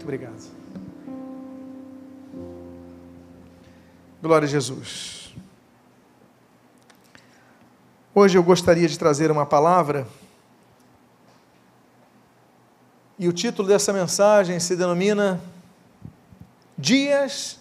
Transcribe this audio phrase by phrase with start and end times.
[0.00, 0.50] Muito obrigado.
[4.22, 5.34] Glória a Jesus.
[8.14, 10.06] Hoje eu gostaria de trazer uma palavra
[13.18, 15.38] e o título dessa mensagem se denomina
[16.78, 17.58] Dias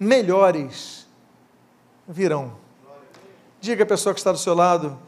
[0.00, 1.06] Melhores
[2.08, 2.56] Virão.
[3.60, 4.98] Diga a pessoa que está do seu lado,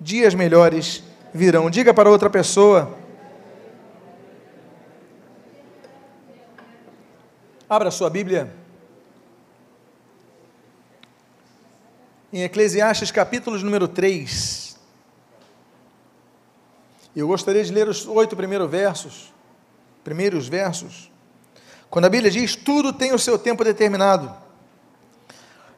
[0.00, 1.70] dias melhores virão.
[1.70, 3.00] Diga para outra pessoa.
[7.72, 8.54] Abra sua Bíblia.
[12.30, 14.78] Em Eclesiastes, capítulo número 3.
[17.16, 19.32] Eu gostaria de ler os oito primeiros versos
[20.04, 21.10] primeiros versos,
[21.88, 24.30] quando a Bíblia diz: tudo tem o seu tempo determinado,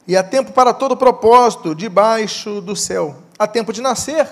[0.04, 3.22] e há tempo para todo propósito debaixo do céu.
[3.38, 4.28] Há tempo de nascer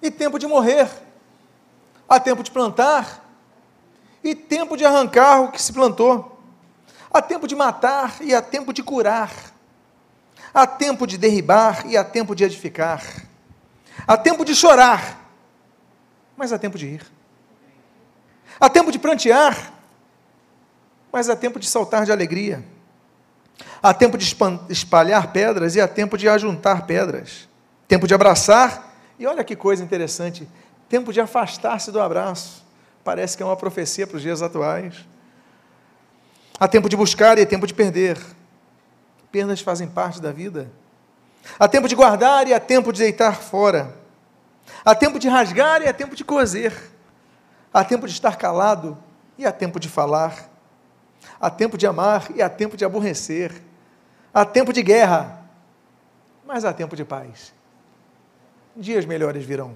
[0.00, 0.88] e tempo de morrer,
[2.08, 3.28] há tempo de plantar
[4.22, 6.36] e tempo de arrancar o que se plantou,
[7.12, 9.32] há tempo de matar e há tempo de curar,
[10.54, 13.04] há tempo de derribar e há tempo de edificar,
[14.06, 15.18] há tempo de chorar,
[16.36, 17.06] mas há tempo de ir.
[18.58, 19.72] Há tempo de prantear,
[21.10, 22.62] mas há tempo de saltar de alegria.
[23.82, 24.36] Há tempo de
[24.68, 27.48] espalhar pedras e há tempo de ajuntar pedras.
[27.88, 30.48] Tempo de abraçar, e olha que coisa interessante,
[30.88, 32.64] tempo de afastar-se do abraço.
[33.02, 35.06] Parece que é uma profecia para os dias atuais.
[36.60, 38.18] Há tempo de buscar e há tempo de perder.
[39.32, 40.70] Perdas fazem parte da vida.
[41.58, 43.96] Há tempo de guardar e há tempo de deitar fora.
[44.84, 46.74] Há tempo de rasgar e há tempo de coser.
[47.72, 48.98] Há tempo de estar calado
[49.38, 50.50] e há tempo de falar.
[51.40, 53.62] Há tempo de amar e há tempo de aborrecer.
[54.32, 55.42] Há tempo de guerra,
[56.46, 57.54] mas há tempo de paz.
[58.76, 59.74] Dias melhores virão.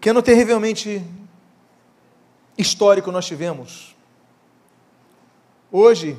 [0.00, 1.04] Que ano terrivelmente
[2.56, 3.95] histórico nós tivemos.
[5.78, 6.16] Hoje,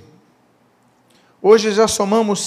[1.41, 2.39] hoje já somamos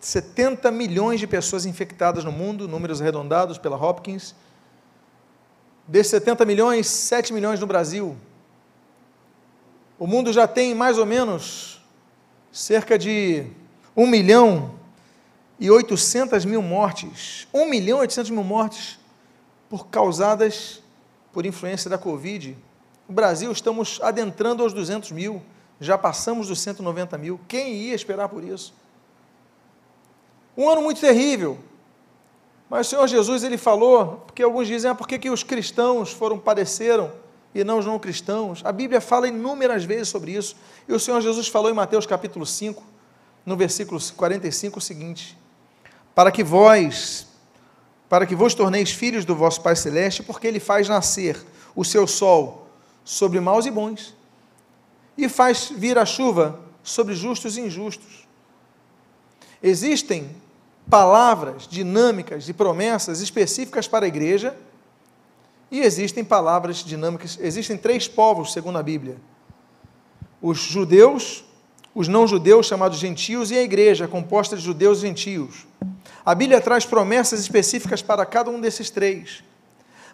[0.00, 4.32] 70 milhões de pessoas infectadas no mundo, números arredondados pela Hopkins
[5.88, 8.16] Desses 70 milhões, 7 milhões no Brasil.
[9.98, 11.84] O mundo já tem mais ou menos
[12.52, 13.48] cerca de
[13.96, 14.76] 1 milhão
[15.58, 17.48] e 800 mil mortes.
[17.52, 19.00] 1 milhão e 800 mil mortes
[19.68, 20.80] por causadas
[21.32, 22.56] por influência da Covid.
[23.08, 25.42] No Brasil, estamos adentrando aos 200 mil.
[25.80, 27.40] Já passamos dos 190 mil.
[27.46, 28.74] Quem ia esperar por isso?
[30.56, 31.58] Um ano muito terrível.
[32.68, 36.12] Mas o Senhor Jesus ele falou, porque alguns dizem, ah, por que, que os cristãos
[36.12, 37.12] foram padeceram
[37.54, 38.60] e não os não cristãos?
[38.64, 40.56] A Bíblia fala inúmeras vezes sobre isso.
[40.88, 42.82] E o Senhor Jesus falou em Mateus capítulo 5,
[43.44, 45.38] no versículo 45, o seguinte:
[46.14, 47.28] Para que vós,
[48.08, 51.40] para que vos torneis filhos do vosso Pai Celeste, porque Ele faz nascer
[51.76, 52.66] o seu sol
[53.04, 54.15] sobre maus e bons,
[55.16, 58.26] e faz vir a chuva sobre justos e injustos.
[59.62, 60.30] Existem
[60.88, 64.56] palavras dinâmicas e promessas específicas para a igreja,
[65.70, 69.16] e existem palavras dinâmicas, existem três povos, segundo a Bíblia:
[70.40, 71.44] os judeus,
[71.94, 75.66] os não-judeus, chamados gentios, e a igreja, composta de judeus e gentios.
[76.24, 79.42] A Bíblia traz promessas específicas para cada um desses três.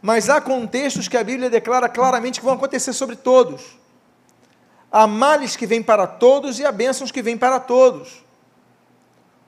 [0.01, 3.82] Mas há contextos que a Bíblia declara claramente que vão acontecer sobre todos.
[4.93, 8.23] Há males que vêm para todos e há bênçãos que vêm para todos.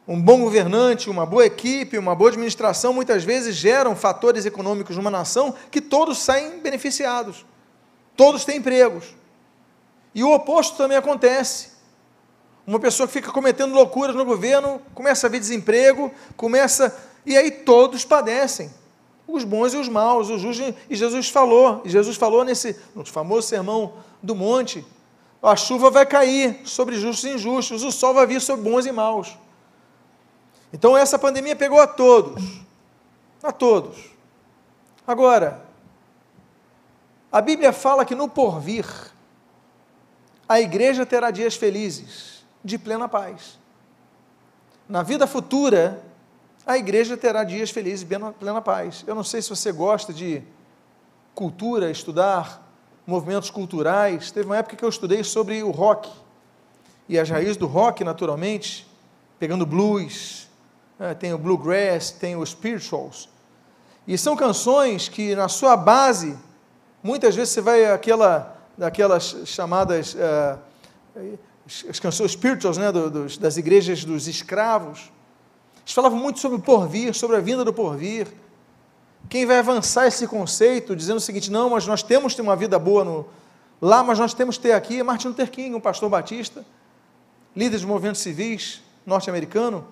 [0.09, 5.11] Um bom governante, uma boa equipe, uma boa administração, muitas vezes geram fatores econômicos numa
[5.11, 7.45] nação que todos saem beneficiados.
[8.17, 9.15] Todos têm empregos.
[10.15, 11.75] E o oposto também acontece.
[12.67, 16.97] Uma pessoa que fica cometendo loucuras no governo, começa a ver desemprego, começa.
[17.27, 18.73] E aí todos padecem.
[19.27, 20.75] Os bons e os maus, os justos.
[20.89, 24.85] E Jesus falou, e Jesus falou nesse no famoso sermão do monte:
[25.49, 28.93] a chuva vai cair sobre justos e injustos, o sol vai vir sobre bons e
[28.93, 29.37] maus.
[30.73, 32.43] Então essa pandemia pegou a todos.
[33.43, 34.11] A todos.
[35.07, 35.63] Agora,
[37.31, 38.87] a Bíblia fala que no porvir
[40.49, 43.59] a igreja terá dias felizes, de plena paz.
[44.89, 46.03] Na vida futura,
[46.67, 49.05] a igreja terá dias felizes, de plena paz.
[49.07, 50.43] Eu não sei se você gosta de
[51.35, 52.64] cultura, estudar
[53.07, 54.31] movimentos culturais.
[54.31, 56.11] Teve uma época que eu estudei sobre o rock
[57.09, 58.87] e as raízes do rock, naturalmente,
[59.39, 60.49] pegando blues,
[60.99, 63.29] é, tem o bluegrass, tem os spirituals.
[64.07, 66.37] E são canções que, na sua base,
[67.03, 70.59] muitas vezes você vai aquela, daquelas chamadas uh,
[71.89, 75.11] as canções spirituals, né, dos, das igrejas dos escravos.
[75.83, 78.29] Eles falavam muito sobre o porvir, sobre a vinda do porvir.
[79.29, 83.05] Quem vai avançar esse conceito, dizendo o seguinte: não, mas nós temos uma vida boa
[83.05, 83.27] no,
[83.81, 86.65] lá, mas nós temos que ter aqui Martin Luther King, um pastor batista,
[87.55, 89.87] líder de movimentos civis norte-americano.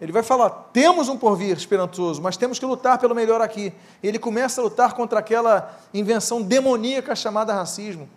[0.00, 3.72] Ele vai falar: temos um porvir esperançoso, mas temos que lutar pelo melhor aqui.
[4.02, 8.08] Ele começa a lutar contra aquela invenção demoníaca chamada racismo.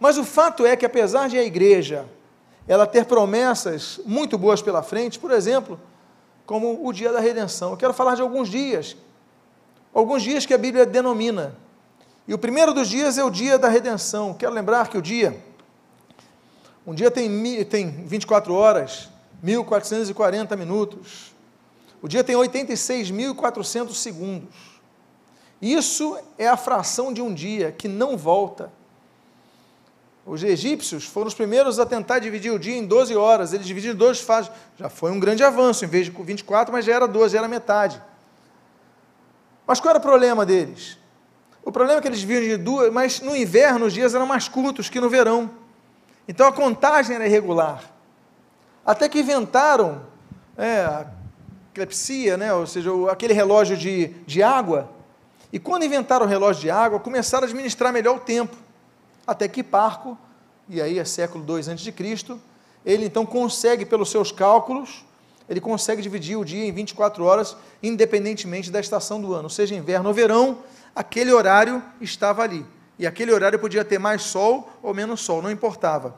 [0.00, 2.08] Mas o fato é que, apesar de a igreja
[2.66, 5.80] ela ter promessas muito boas pela frente, por exemplo,
[6.46, 7.72] como o dia da redenção.
[7.72, 8.96] Eu quero falar de alguns dias,
[9.92, 11.54] alguns dias que a Bíblia denomina.
[12.26, 14.32] E o primeiro dos dias é o dia da redenção.
[14.34, 15.42] Quero lembrar que o dia,
[16.86, 19.08] um dia tem, tem 24 horas,
[19.42, 21.32] 1440 minutos.
[22.00, 24.54] O dia tem 86.400 segundos.
[25.60, 28.72] Isso é a fração de um dia que não volta.
[30.24, 33.52] Os egípcios foram os primeiros a tentar dividir o dia em 12 horas.
[33.52, 34.50] Eles dividiram em duas fases.
[34.78, 37.48] Já foi um grande avanço, em vez de 24, mas já era 12, já era
[37.48, 38.00] metade.
[39.66, 40.98] Mas qual era o problema deles?
[41.64, 44.48] O problema é que eles dividiam de duas, mas no inverno os dias eram mais
[44.48, 45.50] curtos que no verão.
[46.26, 47.82] Então a contagem era irregular.
[48.84, 50.02] Até que inventaram
[50.56, 51.06] é, a
[51.72, 54.90] clepsia, né, ou seja, aquele relógio de, de água.
[55.52, 58.56] E quando inventaram o relógio de água, começaram a administrar melhor o tempo
[59.26, 60.18] até que Parco,
[60.68, 62.40] e aí é século II a.C.,
[62.84, 65.04] ele então consegue, pelos seus cálculos,
[65.48, 70.08] ele consegue dividir o dia em 24 horas, independentemente da estação do ano, seja inverno
[70.08, 70.58] ou verão,
[70.94, 72.64] aquele horário estava ali.
[72.98, 76.14] E aquele horário podia ter mais sol ou menos sol, não importava.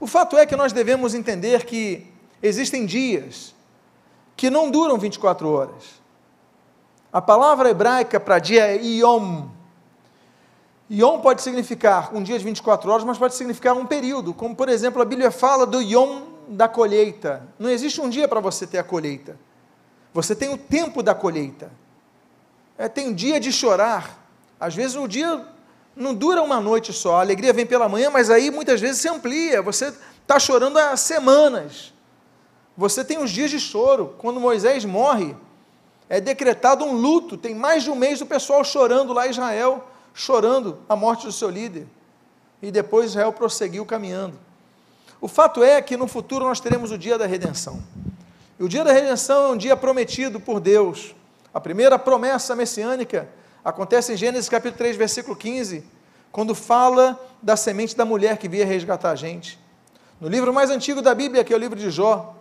[0.00, 2.06] O fato é que nós devemos entender que
[2.42, 3.54] existem dias
[4.36, 6.02] que não duram 24 horas.
[7.12, 9.48] A palavra hebraica para dia é yom,
[10.92, 14.68] Yom pode significar um dia de 24 horas, mas pode significar um período, como por
[14.68, 17.48] exemplo a Bíblia fala do Yom da colheita.
[17.58, 19.38] Não existe um dia para você ter a colheita.
[20.12, 21.70] Você tem o tempo da colheita.
[22.76, 24.18] É, tem um dia de chorar.
[24.58, 25.46] Às vezes o dia
[25.94, 29.08] não dura uma noite só, a alegria vem pela manhã, mas aí muitas vezes se
[29.08, 29.60] amplia.
[29.62, 31.92] Você está chorando há semanas.
[32.76, 34.14] Você tem os dias de choro.
[34.18, 35.36] Quando Moisés morre,
[36.08, 37.36] é decretado um luto.
[37.36, 41.32] Tem mais de um mês o pessoal chorando lá em Israel chorando a morte do
[41.32, 41.86] seu líder.
[42.60, 44.38] E depois Israel prosseguiu caminhando.
[45.22, 47.80] O fato é que no futuro nós teremos o dia da redenção.
[48.58, 51.14] E o dia da redenção é um dia prometido por Deus.
[51.54, 53.28] A primeira promessa messiânica
[53.64, 55.84] acontece em Gênesis capítulo 3, versículo 15,
[56.32, 59.60] quando fala da semente da mulher que via resgatar a gente.
[60.20, 62.34] No livro mais antigo da Bíblia, que é o livro de Jó,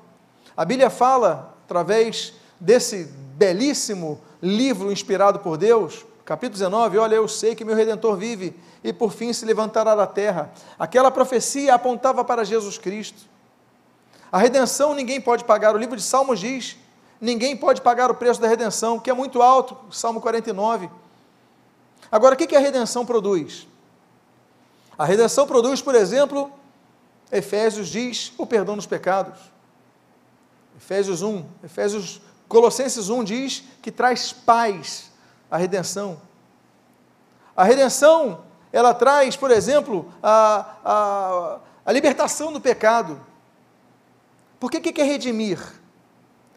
[0.57, 3.03] a Bíblia fala, através desse
[3.35, 8.93] belíssimo livro inspirado por Deus, Capítulo 19, olha, eu sei que meu redentor vive e
[8.93, 10.49] por fim se levantará da terra.
[10.79, 13.23] Aquela profecia apontava para Jesus Cristo.
[14.31, 15.75] A redenção ninguém pode pagar.
[15.75, 16.77] O livro de Salmos diz:
[17.19, 20.89] ninguém pode pagar o preço da redenção, que é muito alto, Salmo 49.
[22.09, 23.67] Agora, o que a redenção produz?
[24.97, 26.49] A redenção produz, por exemplo,
[27.29, 29.37] Efésios diz o perdão dos pecados.
[30.77, 35.10] Efésios 1, Efésios, Colossenses 1 diz que traz paz
[35.51, 36.21] a redenção.
[37.55, 43.19] A redenção, ela traz, por exemplo, a, a, a libertação do pecado.
[44.57, 45.59] Por que, que é redimir?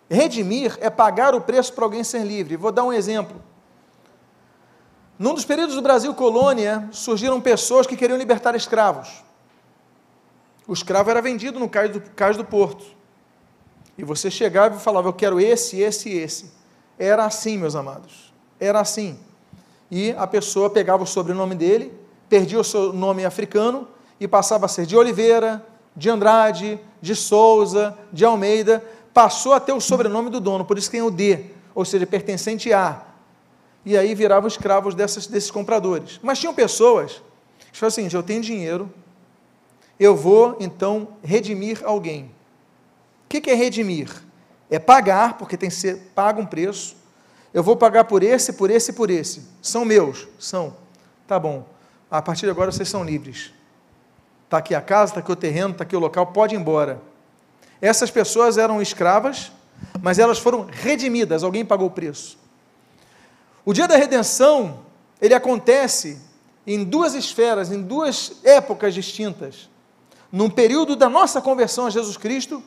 [0.08, 2.56] Redimir é pagar o preço para alguém ser livre.
[2.56, 3.43] Vou dar um exemplo.
[5.19, 9.25] Num dos períodos do Brasil colônia, surgiram pessoas que queriam libertar escravos.
[10.67, 12.85] O escravo era vendido no cais do, cais do porto.
[13.99, 16.52] E você chegava e falava, eu quero esse, esse e esse.
[16.99, 18.24] Era assim, meus amados
[18.61, 19.18] era assim.
[19.90, 21.92] E a pessoa pegava o sobrenome dele,
[22.28, 23.87] perdia o seu nome africano
[24.18, 25.64] e passava a ser de Oliveira,
[25.96, 28.82] de Andrade, de Souza, de Almeida,
[29.12, 32.73] passou a ter o sobrenome do dono, por isso tem o D, ou seja, pertencente
[32.73, 33.02] a.
[33.84, 36.18] E aí viravam escravos dessas, desses compradores.
[36.23, 37.23] Mas tinham pessoas
[37.73, 38.92] que falavam assim: eu tenho dinheiro,
[40.00, 42.30] eu vou então redimir alguém.
[43.25, 44.11] O que é redimir?
[44.70, 46.96] É pagar, porque tem que ser pago um preço,
[47.54, 49.42] eu vou pagar por esse, por esse e por esse.
[49.62, 50.26] São meus?
[50.40, 50.76] São.
[51.25, 51.64] Tá bom.
[52.11, 53.52] A partir de agora vocês são livres.
[54.44, 57.00] Está aqui a casa, está aqui o terreno, está aqui o local, pode ir embora.
[57.80, 59.52] Essas pessoas eram escravas,
[60.02, 62.37] mas elas foram redimidas, alguém pagou o preço.
[63.64, 64.80] O dia da redenção,
[65.23, 66.20] ele acontece
[66.66, 69.68] em duas esferas, em duas épocas distintas.
[70.30, 72.62] Num período da nossa conversão a Jesus Cristo,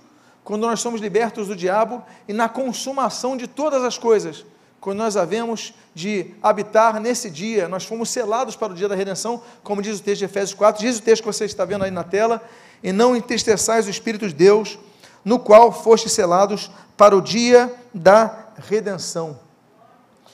[0.46, 4.46] quando nós somos libertos do diabo, e na consumação de todas as coisas,
[4.88, 9.42] quando nós havemos de habitar nesse dia, nós fomos selados para o dia da redenção,
[9.62, 11.92] como diz o texto de Efésios 4, diz o texto que você está vendo aí
[11.92, 12.42] na tela,
[12.82, 14.80] e não entristeçais o Espírito de Deus,
[15.26, 19.38] no qual fostes selados para o dia da redenção.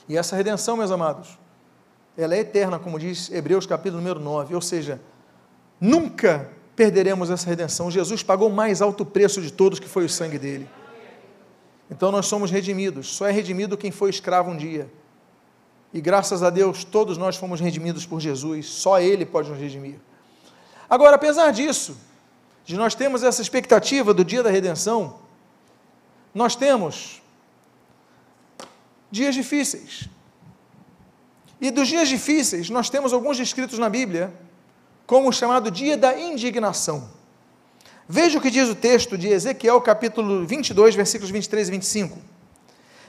[0.08, 1.36] E essa redenção, meus amados,
[2.16, 5.00] ela é eterna, como diz Hebreus capítulo número 9, ou seja,
[5.80, 7.90] Nunca perderemos essa redenção.
[7.90, 10.68] Jesus pagou o mais alto preço de todos, que foi o sangue dele.
[11.90, 13.08] Então nós somos redimidos.
[13.14, 14.90] Só é redimido quem foi escravo um dia.
[15.92, 18.66] E graças a Deus, todos nós fomos redimidos por Jesus.
[18.66, 19.96] Só Ele pode nos redimir.
[20.88, 21.96] Agora, apesar disso,
[22.64, 25.18] de nós termos essa expectativa do dia da redenção,
[26.34, 27.22] nós temos
[29.10, 30.08] dias difíceis.
[31.60, 34.34] E dos dias difíceis, nós temos alguns descritos na Bíblia
[35.06, 37.08] como o chamado dia da indignação.
[38.08, 42.18] Veja o que diz o texto de Ezequiel, capítulo 22, versículos 23 e 25.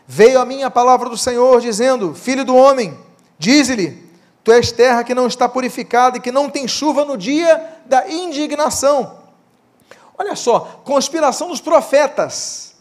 [0.07, 2.97] Veio a mim a palavra do Senhor, dizendo: Filho do homem,
[3.37, 4.05] dize-lhe:
[4.41, 8.07] Tu és terra que não está purificada e que não tem chuva no dia da
[8.07, 9.19] indignação.
[10.17, 12.75] Olha só, conspiração dos profetas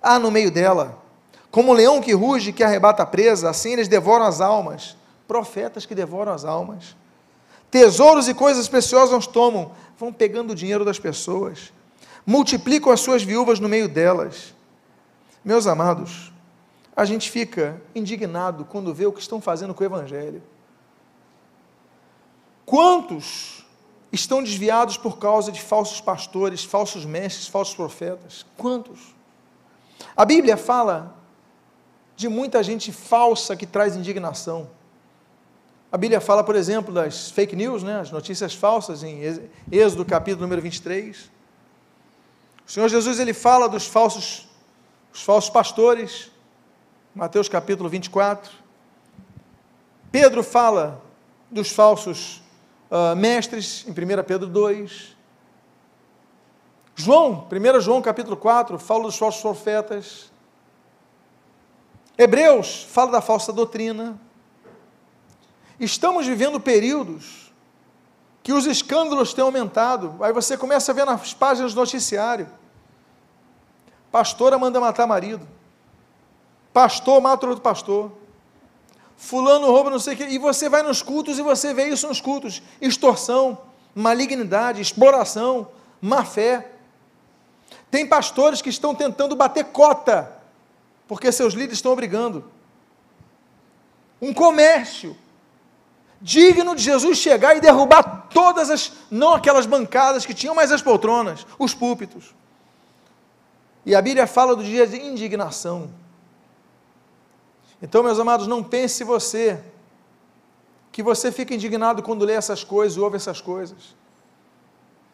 [0.00, 1.02] há no meio dela.
[1.50, 4.96] Como um leão que ruge, que arrebata a presa, assim eles devoram as almas.
[5.26, 6.96] Profetas que devoram as almas.
[7.70, 11.72] Tesouros e coisas preciosas tomam, vão pegando o dinheiro das pessoas,
[12.24, 14.54] multiplicam as suas viúvas no meio delas.
[15.44, 16.32] Meus amados,
[16.96, 20.42] a gente fica indignado quando vê o que estão fazendo com o Evangelho.
[22.66, 23.64] Quantos
[24.12, 28.44] estão desviados por causa de falsos pastores, falsos mestres, falsos profetas?
[28.56, 29.14] Quantos?
[30.16, 31.16] A Bíblia fala
[32.16, 34.68] de muita gente falsa que traz indignação.
[35.90, 39.22] A Bíblia fala, por exemplo, das fake news, né, as notícias falsas, em
[39.72, 41.30] Êxodo capítulo número 23.
[42.66, 44.46] O Senhor Jesus ele fala dos falsos,
[45.10, 46.30] os falsos pastores,
[47.14, 48.52] Mateus capítulo 24.
[50.12, 51.02] Pedro fala
[51.50, 52.42] dos falsos
[52.90, 55.16] uh, mestres, em 1 Pedro 2.
[56.94, 60.30] João, 1 João capítulo 4, fala dos falsos profetas.
[62.18, 64.20] Hebreus fala da falsa doutrina.
[65.78, 67.52] Estamos vivendo períodos
[68.42, 70.16] que os escândalos têm aumentado.
[70.20, 72.48] Aí você começa a ver nas páginas do noticiário.
[74.10, 75.46] Pastora manda matar marido.
[76.72, 78.10] Pastor mata outro pastor.
[79.16, 80.26] Fulano rouba não sei o quê.
[80.30, 82.62] E você vai nos cultos e você vê isso nos cultos.
[82.80, 83.58] Extorsão,
[83.94, 85.68] malignidade, exploração,
[86.00, 86.72] má fé.
[87.90, 90.40] Tem pastores que estão tentando bater cota,
[91.06, 92.44] porque seus líderes estão obrigando.
[94.20, 95.16] Um comércio
[96.20, 100.82] digno de Jesus chegar e derrubar todas as, não aquelas bancadas que tinham, mas as
[100.82, 102.34] poltronas, os púlpitos.
[103.86, 105.90] E a Bíblia fala do dia de indignação.
[107.80, 109.62] Então, meus amados, não pense você
[110.90, 113.96] que você fica indignado quando lê essas coisas, ouve essas coisas.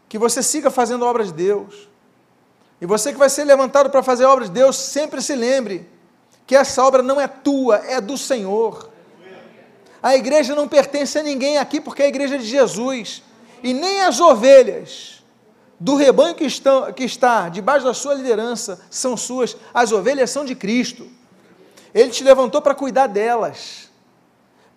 [0.09, 1.89] Que você siga fazendo a obra de Deus.
[2.81, 5.89] E você que vai ser levantado para fazer a obra de Deus, sempre se lembre
[6.47, 8.91] que essa obra não é tua, é do Senhor.
[10.05, 13.23] A igreja não pertence a ninguém aqui porque é a igreja de Jesus.
[13.63, 15.25] E nem as ovelhas
[15.81, 20.45] do rebanho que, estão, que está debaixo da sua liderança são suas, as ovelhas são
[20.45, 21.11] de Cristo.
[21.95, 23.89] Ele te levantou para cuidar delas,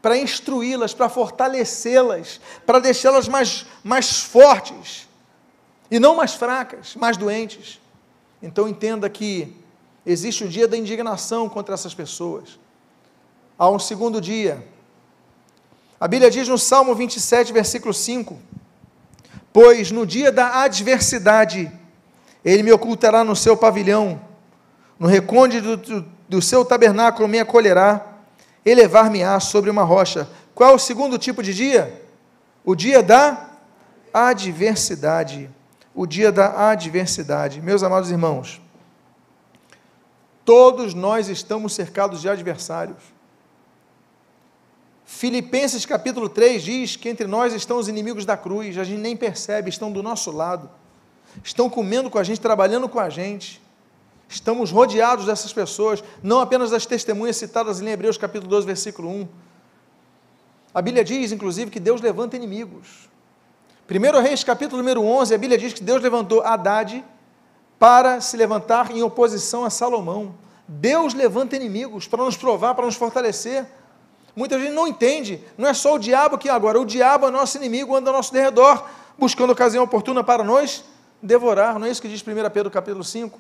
[0.02, 5.10] para instruí-las, para fortalecê-las, para deixá-las mais, mais fortes
[5.92, 7.82] e não mais fracas, mais doentes.
[8.42, 9.54] Então entenda que
[10.06, 12.58] existe o dia da indignação contra essas pessoas.
[13.60, 14.66] Há um segundo dia,
[16.00, 18.38] a Bíblia diz no Salmo 27, versículo 5:
[19.52, 21.72] Pois no dia da adversidade,
[22.46, 24.22] ele me ocultará no seu pavilhão,
[25.00, 28.06] no recôndito do, do, seu tabernáculo me acolherá,
[28.64, 30.30] elevar-me-á sobre uma rocha.
[30.54, 32.04] Qual é o segundo tipo de dia?
[32.64, 33.50] O dia da
[34.14, 35.50] adversidade.
[35.96, 37.60] O dia da adversidade.
[37.60, 38.62] Meus amados irmãos,
[40.46, 43.17] todos nós estamos cercados de adversários.
[45.10, 49.16] Filipenses capítulo 3 diz que entre nós estão os inimigos da cruz, a gente nem
[49.16, 50.70] percebe, estão do nosso lado,
[51.42, 53.62] estão comendo com a gente, trabalhando com a gente.
[54.28, 59.28] Estamos rodeados dessas pessoas, não apenas das testemunhas citadas em Hebreus capítulo 12, versículo 1.
[60.74, 63.10] A Bíblia diz, inclusive, que Deus levanta inimigos.
[63.90, 67.02] 1 Reis capítulo número 11, a Bíblia diz que Deus levantou Haddad
[67.80, 70.36] para se levantar em oposição a Salomão.
[70.68, 73.66] Deus levanta inimigos para nos provar, para nos fortalecer.
[74.38, 75.44] Muita gente não entende.
[75.58, 78.32] Não é só o diabo que agora, o diabo é nosso inimigo, anda ao nosso
[78.32, 80.86] derredor, buscando ocasião oportuna para nós
[81.20, 81.80] devorar.
[81.80, 83.40] Não é isso que diz 1 Pedro capítulo 5?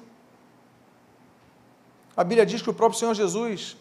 [2.15, 3.77] A Bíblia diz que o próprio Senhor Jesus,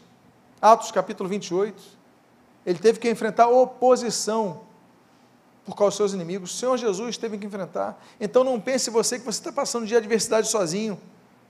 [0.60, 1.82] Atos capítulo 28,
[2.66, 4.60] ele teve que enfrentar oposição
[5.64, 6.52] por causa dos seus inimigos.
[6.52, 7.98] O Senhor Jesus teve que enfrentar.
[8.20, 11.00] Então não pense você que você está passando o dia de adversidade sozinho,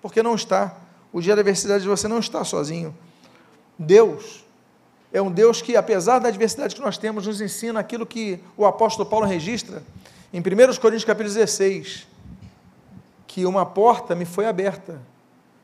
[0.01, 0.77] porque não está.
[1.13, 2.97] O dia da adversidade você não está sozinho.
[3.77, 4.46] Deus
[5.13, 8.67] é um Deus que, apesar da adversidade que nós temos, nos ensina aquilo que o
[8.67, 9.83] apóstolo Paulo registra
[10.33, 10.43] em 1
[10.81, 12.07] Coríntios capítulo 16,
[13.27, 15.01] que uma porta me foi aberta,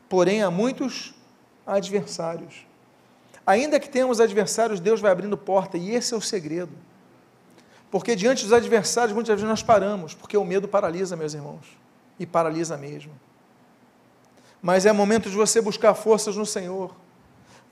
[0.07, 1.13] porém há muitos
[1.67, 2.65] adversários.
[3.45, 6.71] Ainda que tenhamos adversários, Deus vai abrindo porta, e esse é o segredo.
[7.91, 11.77] Porque diante dos adversários, muitas vezes nós paramos, porque o medo paralisa, meus irmãos,
[12.17, 13.11] e paralisa mesmo.
[14.61, 16.95] Mas é momento de você buscar forças no Senhor,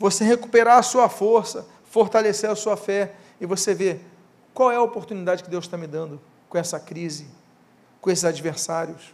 [0.01, 4.03] você recuperar a sua força, fortalecer a sua fé, e você ver
[4.51, 7.27] qual é a oportunidade que Deus está me dando com essa crise,
[8.01, 9.13] com esses adversários.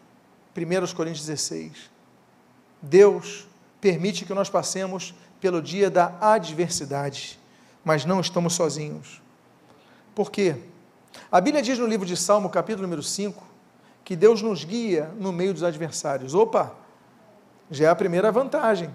[0.55, 1.91] 1 Coríntios 16.
[2.81, 3.47] Deus
[3.81, 7.37] permite que nós passemos pelo dia da adversidade,
[7.83, 9.21] mas não estamos sozinhos.
[10.15, 10.55] Por quê?
[11.29, 13.45] A Bíblia diz no livro de Salmo, capítulo número 5,
[14.05, 16.33] que Deus nos guia no meio dos adversários.
[16.33, 16.73] Opa!
[17.69, 18.89] Já é a primeira vantagem.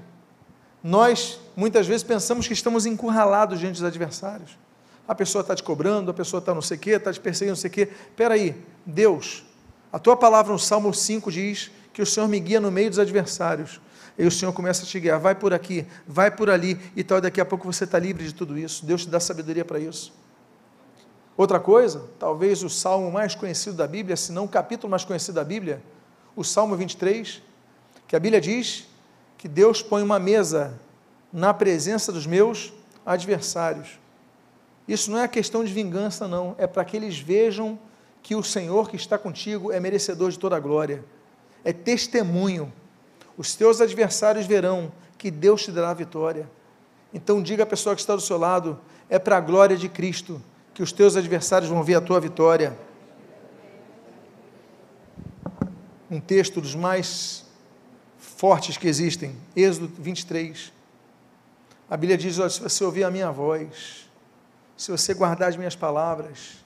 [0.82, 4.58] Nós, muitas vezes, pensamos que estamos encurralados diante dos adversários.
[5.06, 7.52] A pessoa está te cobrando, a pessoa está não sei o quê, está te perseguindo,
[7.52, 7.88] não sei o quê.
[8.10, 9.44] Espera aí, Deus,
[9.92, 12.98] a tua palavra no Salmo 5 diz que o Senhor me guia no meio dos
[12.98, 13.80] adversários.
[14.18, 17.20] E o Senhor começa a te guiar, vai por aqui, vai por ali, e tal,
[17.20, 18.84] daqui a pouco você está livre de tudo isso.
[18.84, 20.12] Deus te dá sabedoria para isso.
[21.36, 25.36] Outra coisa, talvez o salmo mais conhecido da Bíblia, se não o capítulo mais conhecido
[25.36, 25.82] da Bíblia,
[26.36, 27.42] o Salmo 23,
[28.06, 28.86] que a Bíblia diz
[29.42, 30.78] que Deus põe uma mesa
[31.32, 32.72] na presença dos meus
[33.04, 33.98] adversários.
[34.86, 37.76] Isso não é questão de vingança, não, é para que eles vejam
[38.22, 41.04] que o Senhor que está contigo é merecedor de toda a glória.
[41.64, 42.72] É testemunho
[43.36, 46.48] os teus adversários verão que Deus te dará a vitória.
[47.12, 48.78] Então diga à pessoa que está do seu lado:
[49.10, 50.40] é para a glória de Cristo
[50.72, 52.78] que os teus adversários vão ver a tua vitória.
[56.08, 57.44] Um texto dos mais
[58.42, 60.72] fortes que existem, Êxodo 23.
[61.88, 64.10] A Bíblia diz: olha, se você ouvir a minha voz,
[64.76, 66.56] se você guardar as minhas palavras,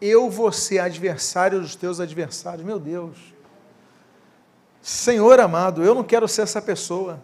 [0.00, 2.64] eu vou ser adversário dos teus adversários.
[2.64, 3.16] Meu Deus.
[4.80, 7.20] Senhor amado, eu não quero ser essa pessoa.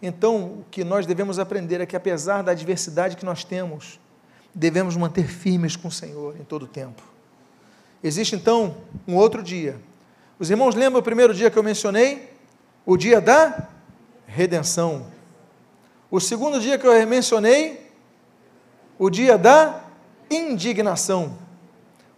[0.00, 4.00] Então, o que nós devemos aprender é que, apesar da adversidade que nós temos,
[4.54, 7.02] devemos manter firmes com o Senhor em todo o tempo.
[8.02, 8.76] Existe então
[9.06, 9.78] um outro dia.
[10.38, 12.32] Os irmãos lembram o primeiro dia que eu mencionei?
[12.86, 13.68] O dia da
[14.26, 15.06] redenção.
[16.10, 17.90] O segundo dia que eu mencionei?
[18.98, 19.84] O dia da
[20.30, 21.38] indignação.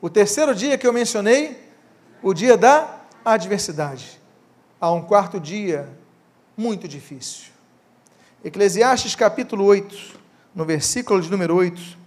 [0.01, 1.71] O terceiro dia que eu mencionei?
[2.23, 4.21] O dia da adversidade
[4.81, 5.89] a um quarto dia
[6.57, 7.47] muito difícil.
[8.45, 10.19] Eclesiastes capítulo 8,
[10.55, 11.99] no versículo de número 8,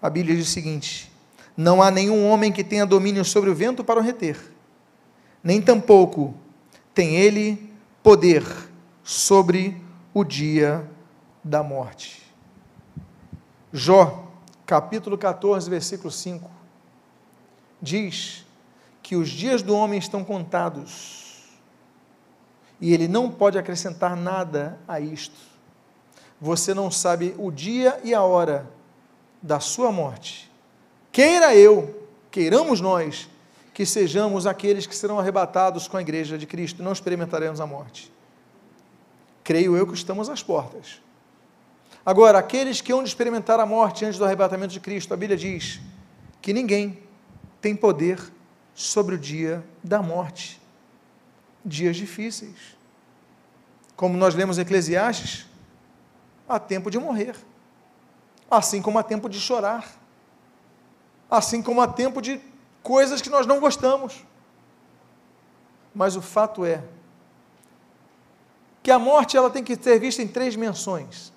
[0.00, 1.12] a Bíblia diz o seguinte:
[1.56, 4.38] Não há nenhum homem que tenha domínio sobre o vento para o reter,
[5.42, 6.34] nem tampouco
[6.94, 7.73] tem ele
[8.04, 8.44] poder
[9.02, 10.86] sobre o dia
[11.42, 12.22] da morte.
[13.72, 14.28] Jó,
[14.66, 16.50] capítulo 14, versículo 5,
[17.80, 18.44] diz
[19.02, 21.44] que os dias do homem estão contados
[22.78, 25.40] e ele não pode acrescentar nada a isto.
[26.38, 28.70] Você não sabe o dia e a hora
[29.40, 30.52] da sua morte.
[31.10, 33.30] Queira eu, queiramos nós,
[33.74, 38.10] que sejamos aqueles que serão arrebatados com a igreja de Cristo, não experimentaremos a morte.
[39.42, 41.02] Creio eu que estamos às portas.
[42.06, 45.36] Agora, aqueles que hão de experimentar a morte antes do arrebatamento de Cristo, a Bíblia
[45.36, 45.80] diz
[46.40, 47.02] que ninguém
[47.60, 48.20] tem poder
[48.74, 50.62] sobre o dia da morte
[51.64, 52.76] dias difíceis.
[53.96, 55.46] Como nós lemos em Eclesiastes,
[56.48, 57.34] há tempo de morrer,
[58.50, 59.90] assim como há tempo de chorar,
[61.30, 62.40] assim como há tempo de
[62.84, 64.24] coisas que nós não gostamos.
[65.92, 66.84] Mas o fato é
[68.82, 71.32] que a morte ela tem que ser vista em três dimensões.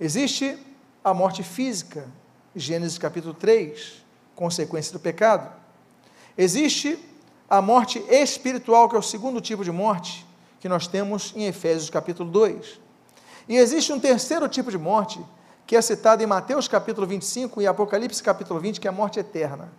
[0.00, 0.58] Existe
[1.04, 2.08] a morte física,
[2.56, 4.02] Gênesis capítulo 3,
[4.34, 5.52] consequência do pecado.
[6.36, 6.98] Existe
[7.48, 10.26] a morte espiritual, que é o segundo tipo de morte
[10.58, 12.80] que nós temos em Efésios capítulo 2.
[13.48, 15.22] E existe um terceiro tipo de morte,
[15.66, 19.18] que é citado em Mateus capítulo 25 e Apocalipse capítulo 20, que é a morte
[19.18, 19.70] eterna.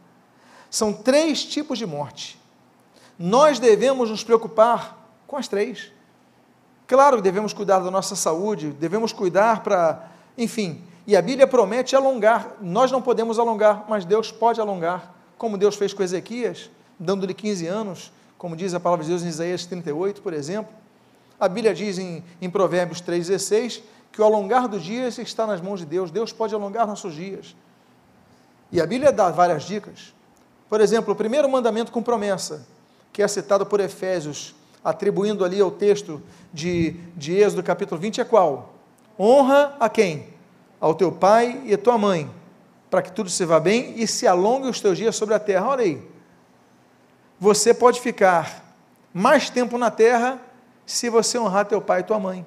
[0.71, 2.39] São três tipos de morte.
[3.19, 5.91] Nós devemos nos preocupar com as três.
[6.87, 12.57] Claro devemos cuidar da nossa saúde, devemos cuidar para, enfim, e a Bíblia promete alongar.
[12.59, 17.65] Nós não podemos alongar, mas Deus pode alongar, como Deus fez com Ezequias dando-lhe 15
[17.65, 20.71] anos, como diz a palavra de Deus em Isaías 38, por exemplo.
[21.39, 23.81] A Bíblia diz em, em Provérbios 3,16
[24.11, 26.11] que o alongar dos dias está nas mãos de Deus.
[26.11, 27.55] Deus pode alongar nossos dias.
[28.71, 30.13] E a Bíblia dá várias dicas.
[30.71, 32.65] Por exemplo, o primeiro mandamento com promessa,
[33.11, 36.21] que é citado por Efésios, atribuindo ali ao texto
[36.53, 38.73] de, de Êxodo capítulo 20, é qual?
[39.19, 40.29] Honra a quem?
[40.79, 42.31] Ao teu pai e a tua mãe,
[42.89, 45.67] para que tudo se vá bem e se alongue os teus dias sobre a terra.
[45.67, 46.01] Olha aí,
[47.37, 48.63] você pode ficar
[49.13, 50.39] mais tempo na terra
[50.85, 52.45] se você honrar teu pai e tua mãe.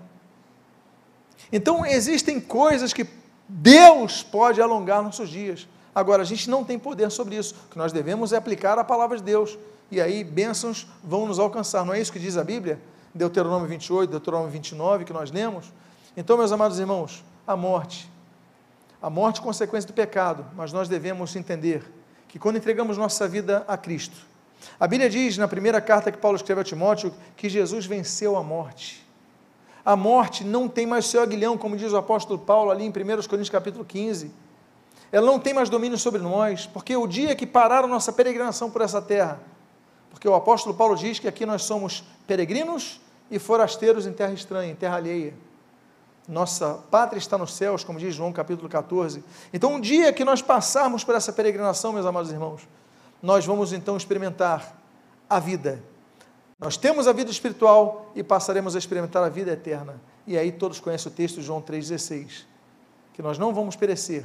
[1.53, 3.07] Então, existem coisas que
[3.47, 5.69] Deus pode alongar nossos dias.
[5.95, 7.55] Agora, a gente não tem poder sobre isso.
[7.67, 9.57] O que nós devemos é aplicar a palavra de Deus.
[9.91, 11.85] E aí, bênçãos vão nos alcançar.
[11.85, 12.81] Não é isso que diz a Bíblia?
[13.15, 15.73] Deuteronômio 28, Deuteronômio 29, que nós lemos.
[16.17, 18.11] Então, meus amados irmãos, a morte.
[19.01, 21.85] A morte é consequência do pecado, mas nós devemos entender
[22.27, 24.17] que quando entregamos nossa vida a Cristo,
[24.81, 28.43] a Bíblia diz na primeira carta que Paulo escreveu a Timóteo que Jesus venceu a
[28.43, 29.07] morte.
[29.85, 32.93] A morte não tem mais seu aguilhão, como diz o apóstolo Paulo ali em 1
[32.93, 34.31] Coríntios capítulo 15.
[35.13, 38.71] Ela não tem mais domínio sobre nós, porque o dia que parar a nossa peregrinação
[38.71, 39.41] por essa terra,
[40.11, 44.73] porque o apóstolo Paulo diz que aqui nós somos peregrinos e forasteiros em terra estranha,
[44.73, 45.35] em terra alheia.
[46.27, 49.23] Nossa pátria está nos céus, como diz João capítulo 14.
[49.53, 52.63] Então, um dia que nós passarmos por essa peregrinação, meus amados irmãos,
[53.23, 54.75] nós vamos então experimentar
[55.29, 55.83] a vida.
[56.59, 60.01] Nós temos a vida espiritual e passaremos a experimentar a vida eterna.
[60.27, 62.45] E aí todos conhecem o texto de João 3,16,
[63.13, 64.25] que nós não vamos perecer,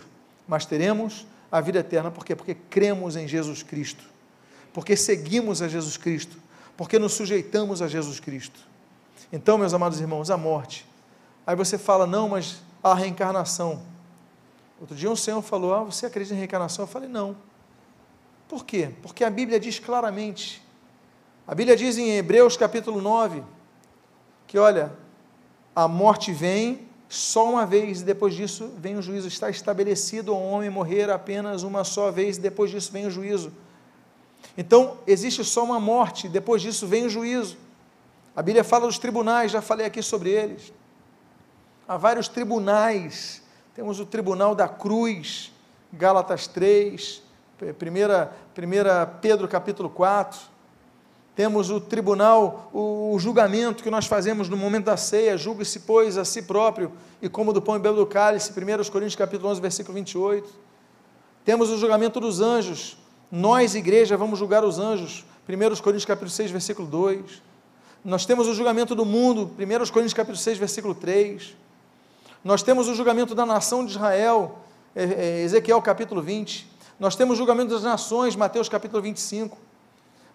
[0.50, 2.12] mas teremos a vida eterna.
[2.12, 2.36] Por quê?
[2.36, 4.04] Porque cremos em Jesus Cristo,
[4.74, 6.36] porque seguimos a Jesus Cristo,
[6.76, 8.60] porque nos sujeitamos a Jesus Cristo.
[9.32, 10.90] Então, meus amados irmãos, a morte
[11.50, 13.82] Aí você fala, não, mas a reencarnação.
[14.80, 16.84] Outro dia um senhor falou, ah, você acredita em reencarnação?
[16.84, 17.36] Eu falei, não.
[18.48, 18.92] Por quê?
[19.02, 20.62] Porque a Bíblia diz claramente.
[21.48, 23.44] A Bíblia diz em Hebreus capítulo 9,
[24.46, 24.94] que olha,
[25.76, 29.28] a morte vem só uma vez, e depois disso vem o juízo.
[29.28, 33.52] Está estabelecido ao homem morrer apenas uma só vez, e depois disso vem o juízo.
[34.58, 37.58] Então, existe só uma morte, depois disso vem o juízo.
[38.36, 40.72] A Bíblia fala dos tribunais, já falei aqui sobre eles
[41.90, 43.42] há vários tribunais.
[43.74, 45.52] Temos o Tribunal da Cruz,
[45.92, 47.24] Gálatas 3,
[47.60, 50.40] 1 Pedro capítulo 4.
[51.40, 56.26] Temos o tribunal, o, julgamento que nós fazemos no momento da ceia, julgue-se, pois, a
[56.26, 59.96] si próprio, e como do pão e bebo do cálice, 1 Coríntios capítulo 11, versículo
[59.96, 60.50] 28.
[61.46, 62.98] Temos o julgamento dos anjos,
[63.32, 67.42] nós, igreja, vamos julgar os anjos, 1 Coríntios capítulo 6, versículo 2.
[68.04, 71.56] Nós temos o julgamento do mundo, 1 Coríntios capítulo 6, versículo 3.
[72.44, 74.60] Nós temos o julgamento da nação de Israel,
[74.94, 76.68] é, é, Ezequiel capítulo 20.
[77.00, 79.69] Nós temos o julgamento das nações, Mateus capítulo 25.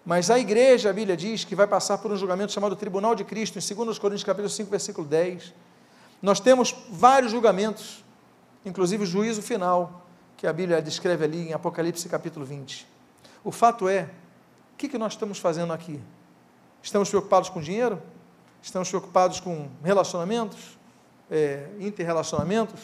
[0.05, 3.23] Mas a igreja, a Bíblia diz que vai passar por um julgamento chamado Tribunal de
[3.23, 5.53] Cristo, em 2 Coríntios capítulo 5, versículo 10.
[6.21, 8.03] Nós temos vários julgamentos,
[8.63, 10.05] inclusive o juízo final,
[10.37, 12.87] que a Bíblia descreve ali em Apocalipse capítulo 20.
[13.43, 14.03] O fato é,
[14.73, 15.99] o que, que nós estamos fazendo aqui?
[16.83, 18.01] Estamos preocupados com dinheiro?
[18.61, 20.75] Estamos preocupados com relacionamentos?
[21.29, 22.79] é, interrelacionamentos,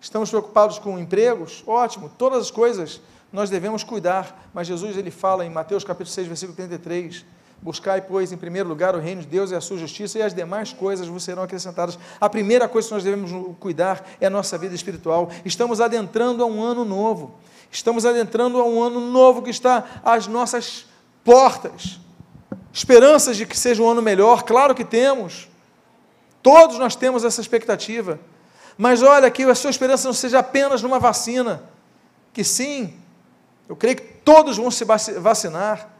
[0.00, 3.00] estamos preocupados com empregos, ótimo, todas as coisas
[3.32, 7.24] nós devemos cuidar, mas Jesus ele fala em Mateus capítulo 6, versículo 33,
[7.62, 10.34] buscai, pois, em primeiro lugar o reino de Deus e a sua justiça, e as
[10.34, 11.98] demais coisas vos serão acrescentadas.
[12.20, 15.30] A primeira coisa que nós devemos cuidar é a nossa vida espiritual.
[15.44, 17.38] Estamos adentrando a um ano novo,
[17.70, 20.86] estamos adentrando a um ano novo que está às nossas
[21.24, 22.00] portas.
[22.72, 25.50] Esperanças de que seja um ano melhor, claro que temos,
[26.42, 28.18] Todos nós temos essa expectativa.
[28.76, 31.62] Mas olha que a sua esperança não seja apenas numa vacina,
[32.32, 32.94] que sim,
[33.70, 35.90] eu creio que todos vão se vacinar.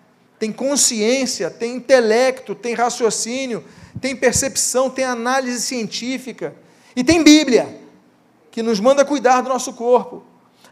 [0.40, 3.64] Tem consciência, tem intelecto, tem raciocínio,
[4.00, 6.52] tem percepção, tem análise científica
[6.96, 7.80] e tem Bíblia,
[8.50, 10.24] que nos manda cuidar do nosso corpo.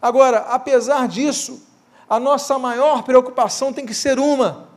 [0.03, 1.63] Agora, apesar disso,
[2.11, 4.69] a nossa maior preocupação tem que ser uma: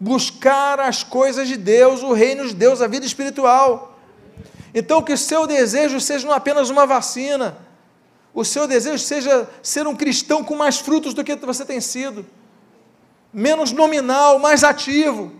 [0.00, 3.96] buscar as coisas de Deus, o reino de Deus, a vida espiritual.
[4.74, 7.56] Então, que o seu desejo seja não apenas uma vacina,
[8.34, 12.24] o seu desejo seja ser um cristão com mais frutos do que você tem sido,
[13.32, 15.32] menos nominal, mais ativo,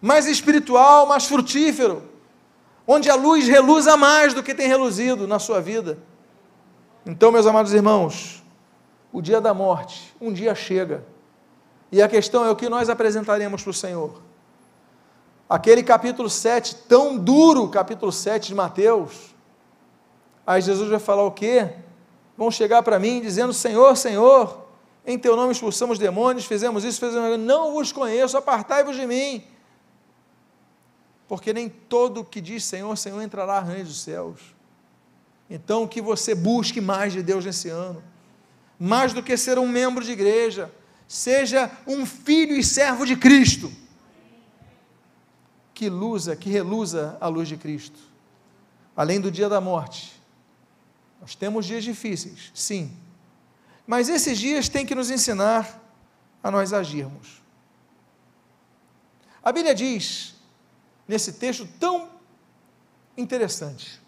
[0.00, 2.02] mais espiritual, mais frutífero,
[2.86, 5.98] onde a luz reluza mais do que tem reluzido na sua vida.
[7.06, 8.42] Então, meus amados irmãos,
[9.12, 11.04] o dia da morte, um dia chega,
[11.90, 14.30] e a questão é o que nós apresentaremos para o Senhor
[15.50, 19.34] aquele capítulo 7, tão duro, capítulo 7 de Mateus.
[20.46, 21.74] Aí Jesus vai falar o quê?
[22.40, 24.66] Vão chegar para mim dizendo: Senhor, Senhor,
[25.06, 27.44] em teu nome expulsamos demônios, fizemos isso, fizemos aquilo.
[27.44, 29.44] Não vos conheço, apartai-vos de mim.
[31.28, 34.40] Porque nem todo que diz Senhor, Senhor entrará no reino dos céus.
[35.50, 38.02] Então, que você busque mais de Deus nesse ano,
[38.78, 40.72] mais do que ser um membro de igreja,
[41.06, 43.70] seja um filho e servo de Cristo
[45.74, 47.98] que luza, que reluza a luz de Cristo.
[48.96, 50.19] Além do dia da morte.
[51.20, 52.96] Nós temos dias difíceis, sim.
[53.86, 55.80] Mas esses dias têm que nos ensinar
[56.42, 57.42] a nós agirmos.
[59.42, 60.34] A Bíblia diz,
[61.06, 62.08] nesse texto tão
[63.16, 64.00] interessante,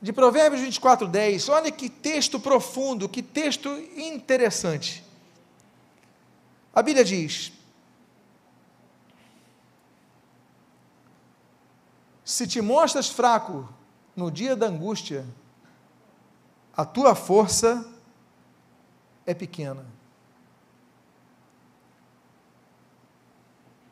[0.00, 5.04] de Provérbios 24, 10, olha que texto profundo, que texto interessante.
[6.74, 7.52] A Bíblia diz:
[12.24, 13.68] Se te mostras fraco
[14.16, 15.24] no dia da angústia,
[16.76, 17.86] a tua força
[19.26, 19.84] é pequena.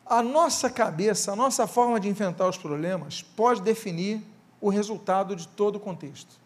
[0.05, 4.21] A nossa cabeça, a nossa forma de enfrentar os problemas pode definir
[4.59, 6.39] o resultado de todo o contexto.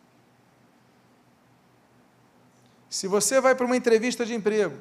[2.89, 4.77] Se você vai para uma entrevista de emprego,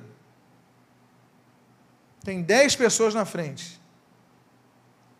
[2.23, 3.81] tem 10 pessoas na frente,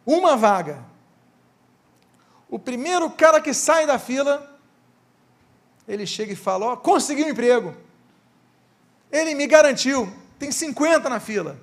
[0.07, 0.85] uma vaga,
[2.49, 4.54] o primeiro cara que sai da fila,
[5.87, 7.75] ele chega e fala: Ó, oh, consegui um emprego.
[9.13, 11.59] Ele me garantiu, tem 50 na fila.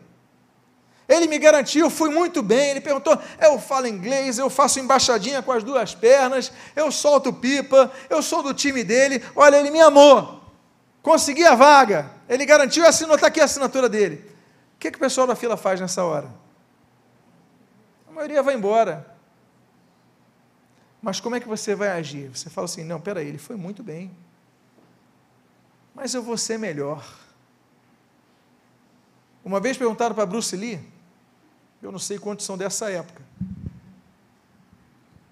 [1.07, 2.69] Ele me garantiu, fui muito bem.
[2.69, 7.91] Ele perguntou: eu falo inglês, eu faço embaixadinha com as duas pernas, eu solto pipa,
[8.09, 9.21] eu sou do time dele.
[9.35, 10.41] Olha, ele me amou.
[11.01, 12.09] Consegui a vaga.
[12.29, 14.25] Ele garantiu assinou, está aqui a assinatura dele.
[14.75, 16.31] O que, que o pessoal da fila faz nessa hora?
[18.07, 19.10] A maioria vai embora.
[21.01, 22.29] Mas como é que você vai agir?
[22.29, 24.11] Você fala assim: não, peraí, ele foi muito bem.
[25.95, 27.03] Mas eu vou ser melhor.
[29.43, 30.79] Uma vez perguntaram para Bruce Lee,
[31.81, 33.23] eu não sei quantos são dessa época,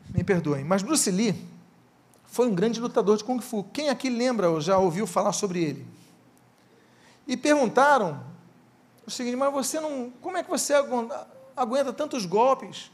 [0.09, 1.47] me perdoem, mas Bruce Lee
[2.25, 3.63] foi um grande lutador de Kung Fu.
[3.65, 5.87] Quem aqui lembra ou já ouviu falar sobre ele?
[7.27, 8.23] E perguntaram
[9.05, 10.11] o seguinte: mas você não.
[10.21, 10.73] Como é que você
[11.55, 12.91] aguenta tantos golpes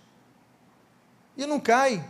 [1.37, 2.05] e não cai?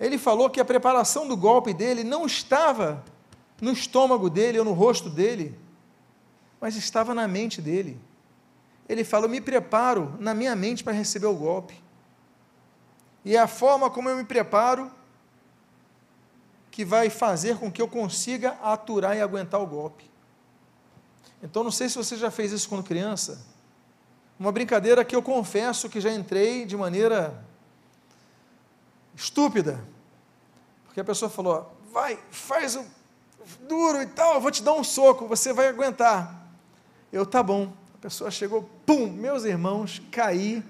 [0.00, 3.04] Ele falou que a preparação do golpe dele não estava
[3.60, 5.58] no estômago dele ou no rosto dele,
[6.60, 8.00] mas estava na mente dele.
[8.88, 11.82] Ele fala: Eu me preparo na minha mente para receber o golpe.
[13.24, 14.90] E é a forma como eu me preparo
[16.70, 20.08] que vai fazer com que eu consiga aturar e aguentar o golpe.
[21.42, 23.44] Então, não sei se você já fez isso quando criança.
[24.38, 27.44] Uma brincadeira que eu confesso que já entrei de maneira
[29.18, 29.84] estúpida.
[30.84, 32.84] Porque a pessoa falou: vai, faz o
[33.66, 36.46] duro e tal, vou te dar um soco, você vai aguentar.
[37.12, 37.72] Eu, tá bom.
[37.94, 40.62] A pessoa chegou, pum, meus irmãos, caí,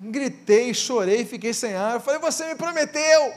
[0.00, 1.94] gritei, chorei, fiquei sem ar.
[1.94, 3.26] Eu falei: você me prometeu.
[3.26, 3.34] Eu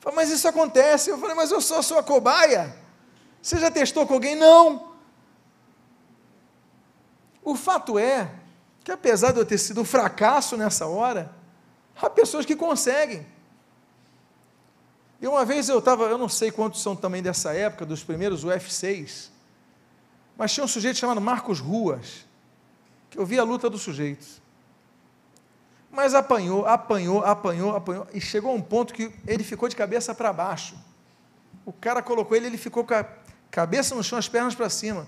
[0.00, 1.10] falei, mas isso acontece.
[1.10, 2.74] Eu falei, mas eu sou a sua cobaia.
[3.40, 4.34] Você já testou com alguém?
[4.34, 4.94] Não.
[7.42, 8.30] O fato é
[8.82, 11.34] que, apesar de eu ter sido um fracasso nessa hora,
[12.00, 13.26] Há pessoas que conseguem.
[15.20, 18.44] E uma vez eu estava, eu não sei quantos são também dessa época, dos primeiros
[18.44, 19.30] UFC6,
[20.36, 22.26] mas tinha um sujeito chamado Marcos Ruas,
[23.08, 24.42] que eu vi a luta do sujeito.
[25.90, 30.14] Mas apanhou, apanhou, apanhou, apanhou, e chegou a um ponto que ele ficou de cabeça
[30.14, 30.76] para baixo.
[31.64, 33.06] O cara colocou ele, ele ficou com a
[33.50, 35.06] cabeça no chão, as pernas para cima.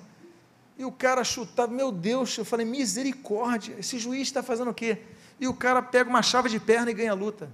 [0.79, 5.03] E o cara chutava, meu Deus, eu falei, misericórdia, esse juiz está fazendo o quê?
[5.38, 7.51] E o cara pega uma chave de perna e ganha a luta.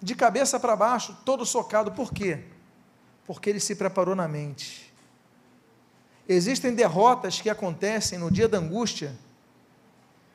[0.00, 1.92] De cabeça para baixo, todo socado.
[1.92, 2.44] Por quê?
[3.26, 4.92] Porque ele se preparou na mente.
[6.28, 9.18] Existem derrotas que acontecem no dia da angústia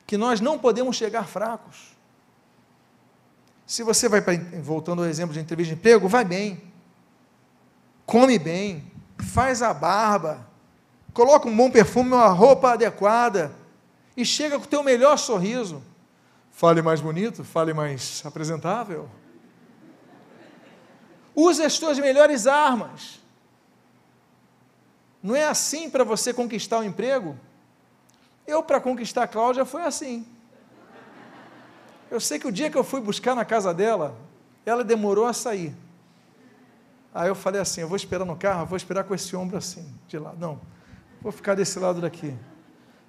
[0.06, 1.96] que nós não podemos chegar fracos.
[3.66, 4.20] Se você vai,
[4.62, 6.62] voltando ao exemplo de entrevista de emprego, vai bem,
[8.04, 10.46] come bem, faz a barba,
[11.12, 13.52] coloca um bom perfume, uma roupa adequada,
[14.16, 15.82] e chega com o teu melhor sorriso.
[16.50, 19.08] Fale mais bonito, fale mais apresentável.
[21.34, 23.20] Use as tuas melhores armas.
[25.22, 27.36] Não é assim para você conquistar o um emprego?
[28.46, 30.26] Eu, para conquistar a Cláudia, foi assim.
[32.10, 34.16] Eu sei que o dia que eu fui buscar na casa dela,
[34.64, 35.74] ela demorou a sair.
[37.12, 39.86] Aí eu falei assim: eu vou esperar no carro, vou esperar com esse ombro assim,
[40.06, 40.38] de lado.
[40.38, 40.60] Não,
[41.20, 42.34] vou ficar desse lado daqui.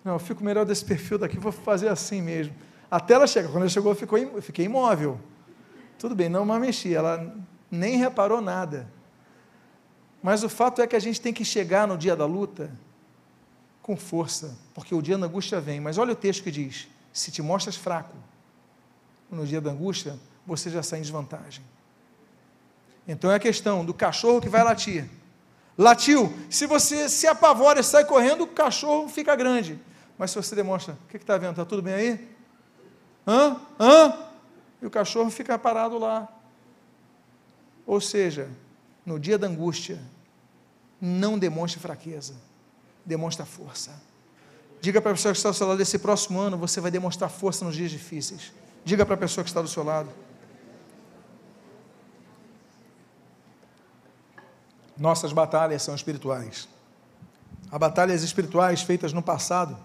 [0.04, 2.54] Não, eu fico melhor desse perfil daqui, vou fazer assim mesmo.
[2.90, 3.48] Até ela chega.
[3.48, 5.20] Quando ela chegou, eu fiquei imóvel.
[6.00, 6.94] Tudo bem, não mais mexi.
[6.94, 7.36] Ela
[7.70, 8.88] nem reparou nada.
[10.22, 12.72] Mas o fato é que a gente tem que chegar no dia da luta
[13.82, 15.80] com força, porque o dia da angústia vem.
[15.80, 18.16] Mas olha o texto que diz: se te mostras fraco
[19.30, 21.64] no dia da angústia, você já sai em desvantagem.
[23.08, 25.10] Então é a questão do cachorro que vai latir.
[25.78, 29.80] Latiu, se você se apavora e sai correndo, o cachorro fica grande.
[30.18, 31.52] Mas se você demonstra, o que está vendo?
[31.52, 32.38] Está tudo bem aí?
[33.28, 33.62] Hã?
[33.80, 34.18] Hã?
[34.82, 36.28] E o cachorro fica parado lá.
[37.86, 38.50] Ou seja,
[39.06, 40.02] no dia da angústia,
[41.00, 42.36] não demonstre fraqueza,
[43.06, 43.92] demonstre força.
[44.82, 47.30] Diga para a pessoa que está do seu lado: esse próximo ano você vai demonstrar
[47.30, 48.52] força nos dias difíceis.
[48.84, 50.10] Diga para a pessoa que está do seu lado.
[54.98, 56.68] Nossas batalhas são espirituais.
[57.72, 59.78] Há batalhas espirituais feitas no passado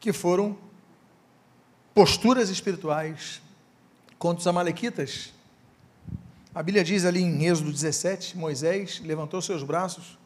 [0.00, 0.56] que foram
[1.94, 3.40] posturas espirituais
[4.18, 5.32] contra os Amalequitas.
[6.54, 10.18] A Bíblia diz ali em Êxodo 17: Moisés levantou seus braços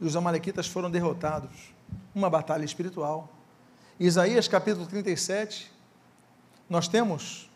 [0.00, 1.72] e os Amalequitas foram derrotados.
[2.14, 3.28] Uma batalha espiritual.
[3.98, 5.70] Isaías capítulo 37,
[6.68, 7.50] nós temos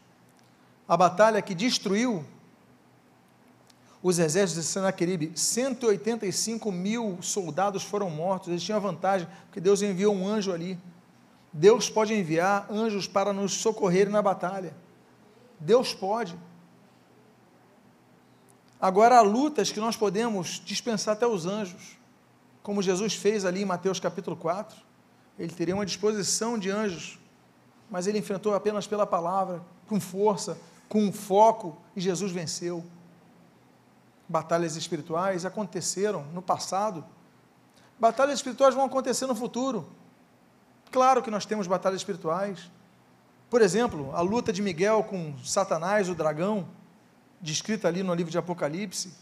[0.87, 2.25] a batalha que destruiu
[4.05, 9.81] os exércitos de Senaqueribe, 185 mil soldados foram mortos, eles tinham a vantagem, porque Deus
[9.81, 10.79] enviou um anjo ali.
[11.51, 14.77] Deus pode enviar anjos para nos socorrer na batalha.
[15.59, 16.37] Deus pode.
[18.79, 21.97] Agora há lutas que nós podemos dispensar até os anjos,
[22.63, 24.77] como Jesus fez ali em Mateus capítulo 4.
[25.39, 27.19] Ele teria uma disposição de anjos,
[27.91, 30.59] mas ele enfrentou apenas pela palavra, com força,
[30.91, 32.85] com foco, e Jesus venceu
[34.29, 37.05] batalhas espirituais aconteceram no passado,
[37.99, 39.87] batalhas espirituais vão acontecer no futuro.
[40.91, 42.71] Claro que nós temos batalhas espirituais.
[43.51, 46.67] Por exemplo, a luta de Miguel com Satanás, o dragão,
[47.41, 49.13] descrita ali no livro de Apocalipse,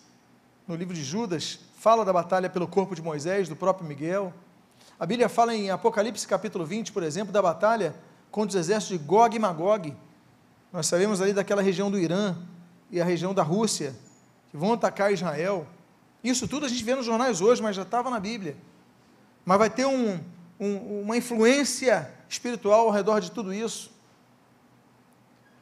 [0.67, 4.33] no livro de Judas, fala da batalha pelo corpo de Moisés, do próprio Miguel.
[4.99, 7.95] A Bíblia fala em Apocalipse capítulo 20, por exemplo, da batalha
[8.31, 9.97] contra os exércitos de Gog e Magog.
[10.73, 12.37] Nós sabemos ali daquela região do Irã
[12.91, 13.95] e a região da Rússia,
[14.53, 15.67] que vão atacar Israel.
[16.23, 18.57] Isso tudo a gente vê nos jornais hoje, mas já estava na Bíblia.
[19.45, 20.21] Mas vai ter um,
[20.61, 23.91] um, uma influência espiritual ao redor de tudo isso.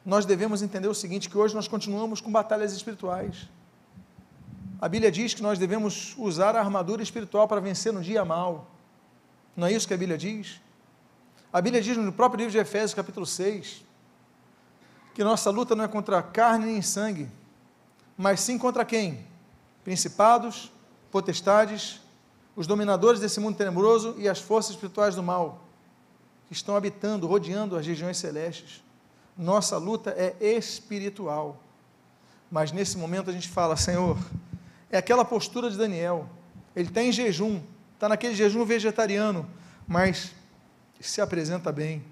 [0.05, 3.49] Nós devemos entender o seguinte: que hoje nós continuamos com batalhas espirituais.
[4.79, 8.69] A Bíblia diz que nós devemos usar a armadura espiritual para vencer no dia mal.
[9.55, 10.59] Não é isso que a Bíblia diz?
[11.53, 13.85] A Bíblia diz no próprio livro de Efésios, capítulo 6,
[15.13, 17.29] que nossa luta não é contra carne nem sangue,
[18.17, 19.25] mas sim contra quem?
[19.83, 20.71] Principados,
[21.11, 21.99] potestades,
[22.55, 25.63] os dominadores desse mundo tenebroso e as forças espirituais do mal,
[26.47, 28.83] que estão habitando, rodeando as regiões celestes.
[29.37, 31.61] Nossa luta é espiritual.
[32.51, 34.17] Mas nesse momento a gente fala, Senhor,
[34.89, 36.29] é aquela postura de Daniel.
[36.75, 37.61] Ele está em jejum,
[37.93, 39.49] está naquele jejum vegetariano,
[39.87, 40.33] mas
[40.99, 42.03] se apresenta bem.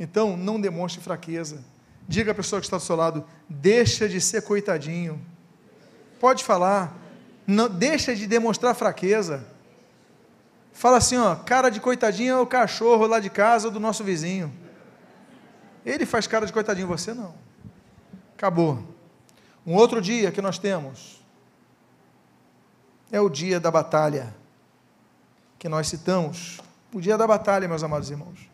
[0.00, 1.62] Então, não demonstre fraqueza.
[2.08, 5.20] Diga à pessoa que está do seu lado: deixa de ser coitadinho.
[6.18, 6.96] Pode falar.
[7.46, 9.46] Não, deixa de demonstrar fraqueza.
[10.72, 14.52] Fala assim, ó, cara de coitadinho é o cachorro lá de casa do nosso vizinho.
[15.84, 17.34] Ele faz cara de coitadinho, você não.
[18.36, 18.82] Acabou.
[19.66, 21.22] Um outro dia que nós temos
[23.10, 24.34] é o dia da batalha
[25.58, 26.60] que nós citamos.
[26.92, 28.48] O dia da batalha, meus amados irmãos.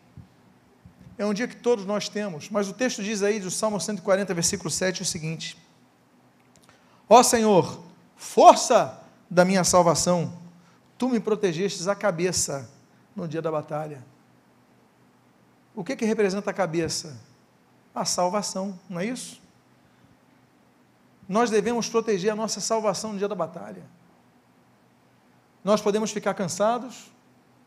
[1.17, 4.33] É um dia que todos nós temos, mas o texto diz aí do Salmo 140,
[4.33, 5.57] versículo 7, o seguinte:
[7.07, 7.79] Ó Senhor,
[8.17, 10.37] força da minha salvação,
[10.97, 12.69] tu me protegestes a cabeça
[13.15, 14.03] no dia da batalha.
[15.73, 17.17] O que, que representa a cabeça?
[17.93, 19.41] A salvação, não é isso?
[21.29, 23.83] Nós devemos proteger a nossa salvação no dia da batalha.
[25.63, 27.11] Nós podemos ficar cansados,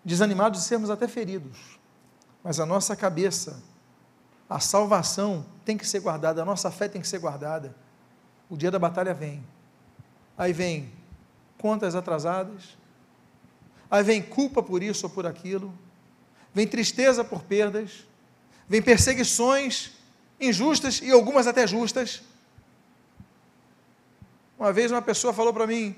[0.04, 1.77] desanimados e sermos até feridos
[2.42, 3.62] mas a nossa cabeça,
[4.48, 7.74] a salvação tem que ser guardada, a nossa fé tem que ser guardada.
[8.48, 9.44] O dia da batalha vem.
[10.37, 10.92] Aí vem
[11.59, 12.77] contas atrasadas,
[13.90, 15.77] aí vem culpa por isso ou por aquilo,
[16.55, 18.07] vem tristeza por perdas,
[18.68, 19.92] vem perseguições
[20.40, 22.22] injustas e algumas até justas.
[24.59, 25.96] Uma vez uma pessoa falou para mim: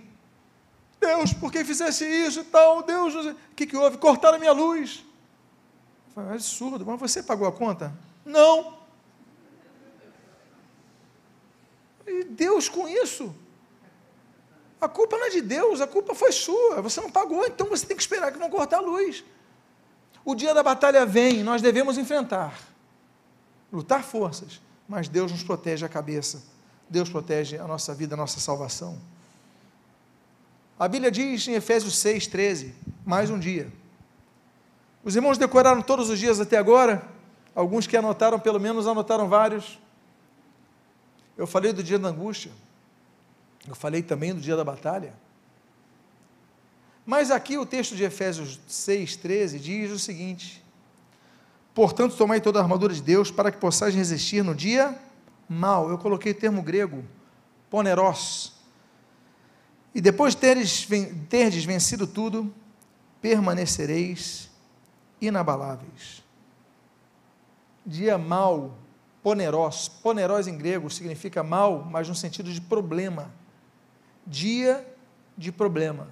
[0.99, 2.83] Deus, por que fizesse isso e tal?
[2.83, 3.99] Deus, o que, que houve?
[3.99, 5.05] Cortaram a minha luz.
[6.15, 7.93] Falei, absurdo, mas você pagou a conta?
[8.25, 8.79] Não.
[12.07, 13.35] E Deus com isso?
[14.81, 16.81] A culpa não é de Deus, a culpa foi sua.
[16.81, 19.23] Você não pagou, então você tem que esperar que vão cortar a luz.
[20.25, 22.59] O dia da batalha vem, nós devemos enfrentar,
[23.73, 26.43] lutar forças, mas Deus nos protege a cabeça,
[26.89, 28.99] Deus protege a nossa vida, a nossa salvação.
[30.79, 33.71] A Bíblia diz em Efésios 6, 13: mais um dia.
[35.03, 37.03] Os irmãos decoraram todos os dias até agora?
[37.55, 39.79] Alguns que anotaram, pelo menos anotaram vários.
[41.37, 42.53] Eu falei do dia da angústia.
[43.67, 45.15] Eu falei também do dia da batalha.
[47.07, 50.63] Mas aqui o texto de Efésios 6,13 diz o seguinte:
[51.75, 54.99] Portanto, tomai toda a armadura de Deus para que possais resistir no dia
[55.49, 55.89] mal.
[55.89, 57.05] Eu coloquei o termo grego,
[57.71, 58.53] poneros.
[59.95, 62.55] E depois de teres, vencido tudo,
[63.21, 64.50] permanecereis
[65.21, 66.25] inabaláveis.
[67.85, 68.75] Dia mau,
[69.23, 73.31] poneros, poneros em grego significa mal, mas no sentido de problema.
[74.27, 74.87] Dia
[75.37, 76.09] de problema.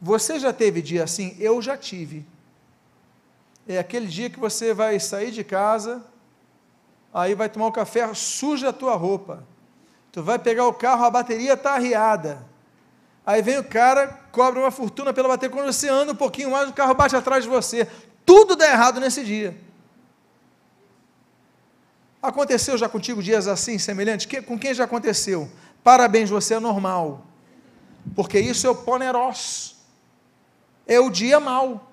[0.00, 1.36] Você já teve dia assim?
[1.38, 2.26] Eu já tive.
[3.68, 6.02] É aquele dia que você vai sair de casa,
[7.12, 9.44] aí vai tomar um café, suja a tua roupa.
[10.10, 12.44] Tu vai pegar o carro, a bateria está arriada.
[13.24, 15.54] Aí vem o cara, cobra uma fortuna pela bateria.
[15.54, 17.86] Quando você anda um pouquinho mais, o carro bate atrás de você.
[18.30, 19.60] Tudo dá errado nesse dia.
[22.22, 24.28] Aconteceu já contigo dias assim, semelhantes?
[24.42, 25.50] Com quem já aconteceu?
[25.82, 27.26] Parabéns, você é normal.
[28.14, 29.74] Porque isso é o poneros.
[30.86, 31.92] É o dia mau.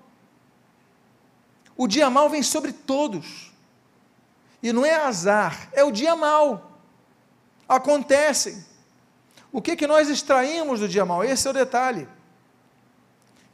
[1.76, 3.52] O dia mau vem sobre todos.
[4.62, 6.80] E não é azar, é o dia mau.
[7.68, 8.64] Acontecem.
[9.52, 11.24] O que, que nós extraímos do dia mau?
[11.24, 12.08] Esse é o detalhe.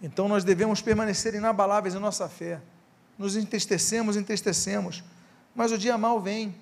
[0.01, 2.59] Então nós devemos permanecer inabaláveis em nossa fé.
[3.17, 5.03] Nos entristecemos, entristecemos,
[5.55, 6.55] mas o dia mau vem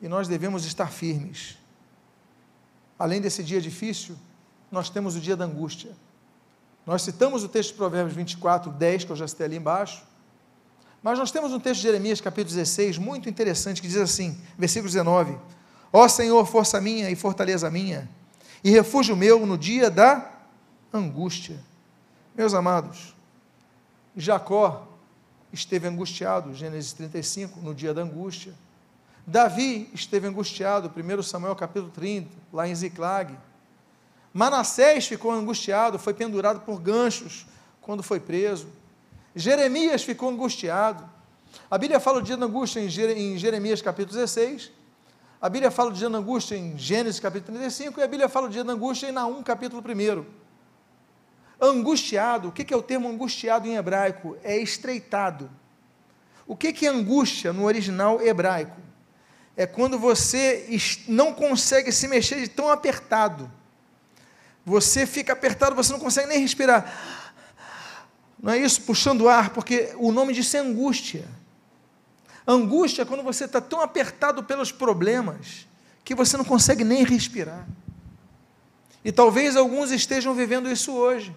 [0.00, 1.56] e nós devemos estar firmes.
[2.98, 4.16] Além desse dia difícil,
[4.70, 5.92] nós temos o dia da angústia.
[6.84, 10.02] Nós citamos o texto de Provérbios 24, 10, que eu já citei ali embaixo,
[11.02, 14.88] mas nós temos um texto de Jeremias, capítulo 16, muito interessante, que diz assim, versículo
[14.88, 15.36] 19:
[15.92, 18.08] Ó Senhor, força minha e fortaleza minha,
[18.62, 20.30] e refúgio meu no dia da
[20.92, 21.58] angústia.
[22.34, 23.14] Meus amados,
[24.16, 24.91] Jacó
[25.52, 28.54] esteve angustiado, Gênesis 35, no dia da angústia.
[29.26, 33.38] Davi esteve angustiado, 1 Samuel capítulo 30, lá em Ziclag.
[34.32, 37.46] Manassés ficou angustiado, foi pendurado por ganchos
[37.80, 38.68] quando foi preso.
[39.36, 41.08] Jeremias ficou angustiado.
[41.70, 42.88] A Bíblia fala do dia da angústia em
[43.38, 44.72] Jeremias capítulo 16.
[45.40, 48.48] A Bíblia fala do dia da angústia em Gênesis capítulo 35 e a Bíblia fala
[48.48, 50.41] do dia da angústia em Naum capítulo 1.
[51.62, 54.36] Angustiado, o que é o termo angustiado em hebraico?
[54.42, 55.48] É estreitado.
[56.46, 58.80] O que é angústia no original hebraico?
[59.56, 60.66] É quando você
[61.06, 63.48] não consegue se mexer de tão apertado.
[64.64, 66.92] Você fica apertado, você não consegue nem respirar
[68.42, 68.82] não é isso?
[68.82, 71.24] Puxando o ar, porque o nome disso é angústia.
[72.44, 75.68] Angústia é quando você está tão apertado pelos problemas
[76.02, 77.64] que você não consegue nem respirar.
[79.04, 81.32] E talvez alguns estejam vivendo isso hoje.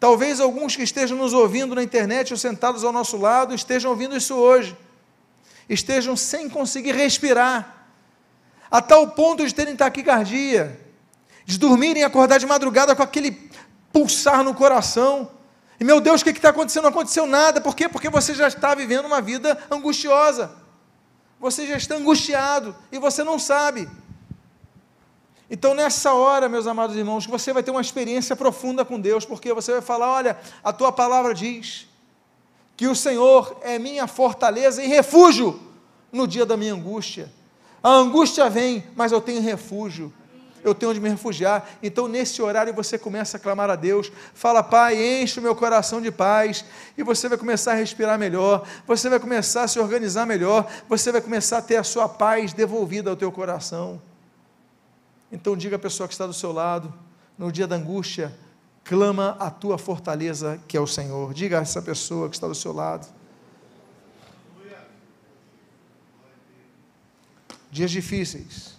[0.00, 4.16] Talvez alguns que estejam nos ouvindo na internet ou sentados ao nosso lado estejam ouvindo
[4.16, 4.76] isso hoje.
[5.68, 7.86] Estejam sem conseguir respirar,
[8.70, 10.78] a tal ponto de terem taquicardia,
[11.44, 13.50] de dormirem e acordar de madrugada com aquele
[13.92, 15.30] pulsar no coração,
[15.80, 16.84] e meu Deus, o que está acontecendo?
[16.84, 17.60] Não aconteceu nada.
[17.60, 17.88] Por quê?
[17.88, 20.50] Porque você já está vivendo uma vida angustiosa.
[21.38, 23.88] Você já está angustiado e você não sabe.
[25.50, 29.52] Então, nessa hora, meus amados irmãos, você vai ter uma experiência profunda com Deus, porque
[29.52, 31.86] você vai falar: olha, a tua palavra diz
[32.76, 35.58] que o Senhor é minha fortaleza e refúgio
[36.12, 37.32] no dia da minha angústia.
[37.82, 40.12] A angústia vem, mas eu tenho refúgio
[40.62, 41.68] eu tenho onde me refugiar.
[41.82, 46.00] Então, nesse horário, você começa a clamar a Deus, fala, Pai, enche o meu coração
[46.00, 46.64] de paz,
[46.96, 51.12] e você vai começar a respirar melhor, você vai começar a se organizar melhor, você
[51.12, 54.00] vai começar a ter a sua paz devolvida ao teu coração.
[55.30, 56.92] Então, diga à pessoa que está do seu lado,
[57.36, 58.36] no dia da angústia,
[58.82, 61.34] clama a tua fortaleza, que é o Senhor.
[61.34, 63.06] Diga a essa pessoa que está do seu lado.
[67.70, 68.78] Dias difíceis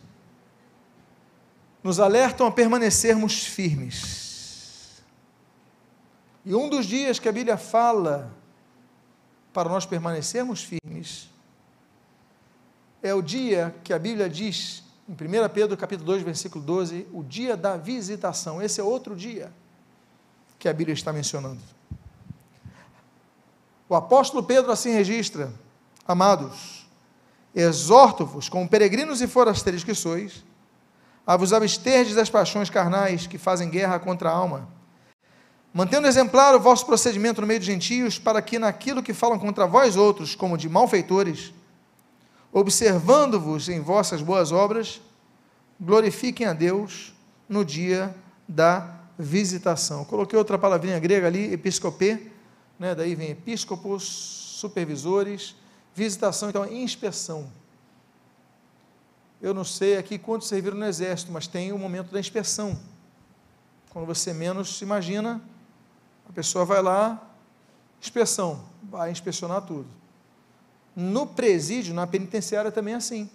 [1.83, 5.01] nos alertam a permanecermos firmes.
[6.45, 8.35] E um dos dias que a Bíblia fala
[9.53, 11.29] para nós permanecermos firmes
[13.01, 17.23] é o dia que a Bíblia diz, em 1 Pedro capítulo 2, versículo 12, o
[17.23, 18.61] dia da visitação.
[18.61, 19.51] Esse é outro dia
[20.59, 21.59] que a Bíblia está mencionando.
[23.87, 25.51] O apóstolo Pedro assim registra:
[26.07, 26.87] Amados,
[27.55, 30.45] exorto-vos, como peregrinos e forasteiros que sois,
[31.25, 34.69] a vos absterdes das paixões carnais que fazem guerra contra a alma,
[35.73, 39.65] mantendo exemplar o vosso procedimento no meio dos gentios, para que naquilo que falam contra
[39.65, 41.51] vós outros, como de malfeitores,
[42.51, 45.01] observando-vos em vossas boas obras,
[45.79, 47.13] glorifiquem a Deus
[47.47, 48.13] no dia
[48.47, 50.05] da visitação.
[50.05, 52.31] Coloquei outra palavrinha grega ali, episcopê,
[52.77, 52.95] né?
[52.95, 55.55] daí vem episcopos, supervisores,
[55.93, 57.51] visitação, então inspeção.
[59.41, 62.77] Eu não sei aqui quantos serviram no exército, mas tem o momento da inspeção.
[63.89, 65.41] Quando você menos se imagina,
[66.27, 67.21] a pessoa vai lá,
[68.01, 69.98] inspeção, vai inspecionar tudo.
[71.01, 73.29] No presídio, na penitenciária também é assim.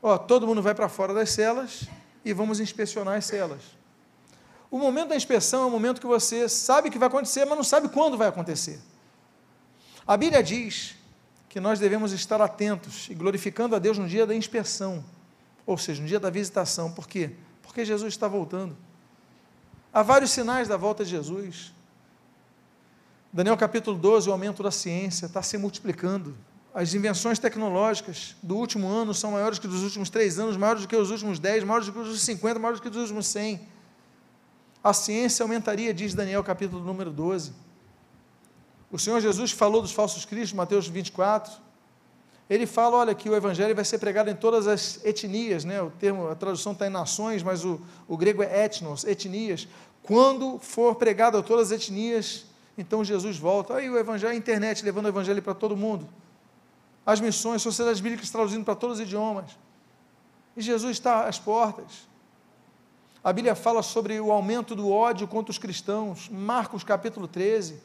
[0.00, 1.88] Ó, todo mundo vai para fora das celas
[2.24, 3.62] e vamos inspecionar as celas.
[4.70, 7.64] O momento da inspeção é o momento que você sabe que vai acontecer, mas não
[7.64, 8.80] sabe quando vai acontecer.
[10.06, 10.94] A Bíblia diz
[11.48, 15.04] que nós devemos estar atentos e glorificando a Deus no dia da inspeção,
[15.66, 16.92] ou seja, no dia da visitação.
[16.92, 17.32] Por quê?
[17.60, 18.76] Porque Jesus está voltando.
[19.92, 21.72] Há vários sinais da volta de Jesus.
[23.32, 26.36] Daniel capítulo 12, o aumento da ciência está se multiplicando.
[26.74, 30.88] As invenções tecnológicas do último ano são maiores que dos últimos três anos, maiores do
[30.88, 33.26] que os últimos dez, maiores do que os últimos cinquenta, maiores do que os últimos
[33.26, 33.60] cem.
[34.82, 37.52] A ciência aumentaria, diz Daniel capítulo número 12.
[38.90, 41.52] O Senhor Jesus falou dos falsos cristos, Mateus 24.
[42.48, 45.80] Ele fala, olha, que o evangelho vai ser pregado em todas as etnias, né?
[45.80, 49.68] O termo, a tradução está em nações, mas o, o grego é etnos, etnias.
[50.02, 52.44] Quando for pregado a todas as etnias,
[52.76, 53.76] então Jesus volta.
[53.76, 56.08] Aí o evangelho, a internet levando o evangelho para todo mundo.
[57.04, 59.58] As missões, sociedades bíblicas traduzindo para todos os idiomas.
[60.56, 62.06] E Jesus está às portas.
[63.24, 66.28] A Bíblia fala sobre o aumento do ódio contra os cristãos.
[66.28, 67.80] Marcos capítulo 13,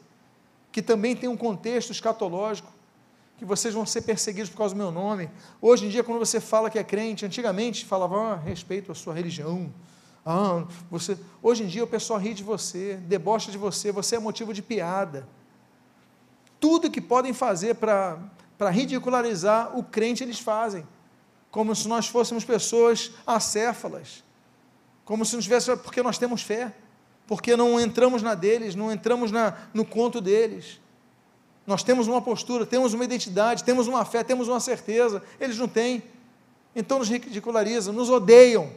[0.70, 2.70] que também tem um contexto escatológico,
[3.36, 5.30] que vocês vão ser perseguidos por causa do meu nome.
[5.62, 9.14] Hoje em dia, quando você fala que é crente, antigamente falava ah, respeito à sua
[9.14, 9.72] religião,
[10.26, 14.18] ah, você, hoje em dia o pessoal ri de você, debocha de você, você é
[14.18, 15.26] motivo de piada.
[16.58, 18.18] Tudo que podem fazer para
[18.58, 20.86] ridicularizar o crente, eles fazem.
[21.50, 24.24] Como se nós fôssemos pessoas acéfalas.
[25.04, 26.74] Como se não tivesse, porque nós temos fé.
[27.26, 30.80] Porque não entramos na deles, não entramos na, no conto deles.
[31.66, 35.22] Nós temos uma postura, temos uma identidade, temos uma fé, temos uma certeza.
[35.38, 36.02] Eles não têm.
[36.74, 38.70] Então nos ridicularizam, nos odeiam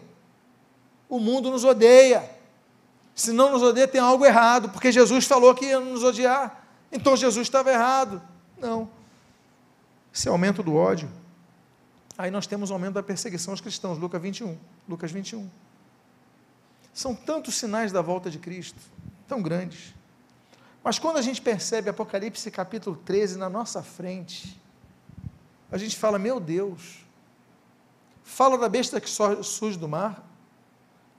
[1.12, 2.24] o mundo nos odeia.
[3.14, 6.66] Se não nos odeia, tem algo errado, porque Jesus falou que ia nos odiar.
[6.90, 8.22] Então Jesus estava errado.
[8.58, 8.90] Não.
[10.14, 11.10] Esse é aumento do ódio.
[12.18, 14.58] Aí nós temos o aumento da perseguição aos cristãos, Lucas 21.
[14.88, 15.50] Lucas 21.
[16.94, 18.80] São tantos sinais da volta de Cristo,
[19.28, 19.94] tão grandes.
[20.84, 24.60] Mas quando a gente percebe Apocalipse capítulo 13 na nossa frente,
[25.72, 27.06] a gente fala, meu Deus,
[28.24, 30.28] fala da besta que surge do mar,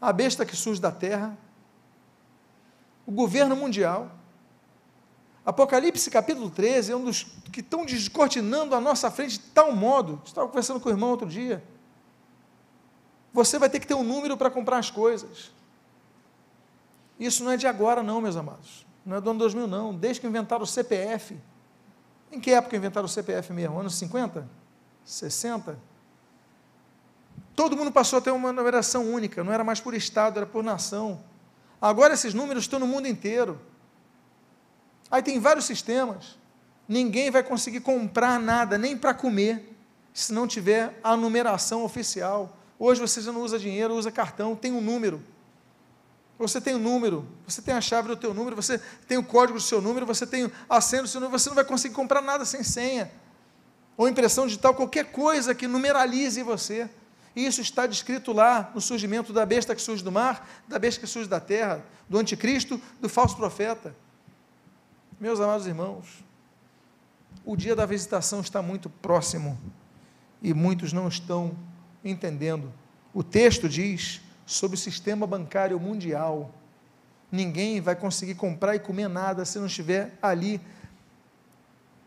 [0.01, 1.39] a besta que surge da terra,
[3.07, 4.11] o governo mundial.
[5.45, 10.21] Apocalipse capítulo 13 é um dos que estão descortinando a nossa frente de tal modo.
[10.25, 11.63] Estava conversando com o irmão outro dia.
[13.33, 15.51] Você vai ter que ter um número para comprar as coisas.
[17.19, 18.87] Isso não é de agora, não, meus amados.
[19.05, 19.95] Não é do ano 2000, não.
[19.95, 21.37] Desde que inventaram o CPF.
[22.31, 23.81] Em que época inventaram o CPF mesmo?
[23.81, 24.49] Anos 50?
[25.05, 25.79] 60?
[27.55, 30.65] Todo mundo passou a ter uma numeração única, não era mais por estado, era por
[30.65, 31.21] nação.
[31.81, 33.61] Agora esses números estão no mundo inteiro.
[35.13, 36.39] Aí tem vários sistemas.
[36.89, 39.77] Ninguém vai conseguir comprar nada, nem para comer,
[40.15, 42.57] se não tiver a numeração oficial.
[42.79, 45.23] Hoje você já não usa dinheiro, usa cartão, tem um número.
[46.39, 49.23] Você tem o um número, você tem a chave do teu número, você tem o
[49.23, 51.95] código do seu número, você tem a senha do seu número, você não vai conseguir
[51.95, 53.13] comprar nada sem senha.
[53.99, 56.89] Ou impressão digital, qualquer coisa que numeralize você.
[57.37, 61.07] Isso está descrito lá no surgimento da besta que surge do mar, da besta que
[61.07, 63.95] surge da terra, do anticristo, do falso profeta.
[65.23, 66.25] Meus amados irmãos,
[67.45, 69.57] o dia da visitação está muito próximo
[70.43, 71.57] e muitos não estão
[72.05, 72.73] entendendo.
[73.15, 76.51] O texto diz sobre o sistema bancário mundial.
[77.31, 80.61] Ninguém vai conseguir comprar e comer nada se não estiver ali.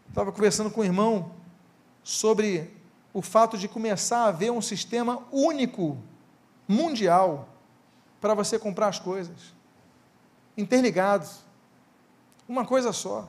[0.09, 1.32] Estava conversando com o irmão
[2.03, 2.70] sobre
[3.13, 5.97] o fato de começar a haver um sistema único,
[6.68, 7.47] mundial,
[8.20, 9.55] para você comprar as coisas,
[10.57, 11.45] interligados,
[12.48, 13.28] uma coisa só.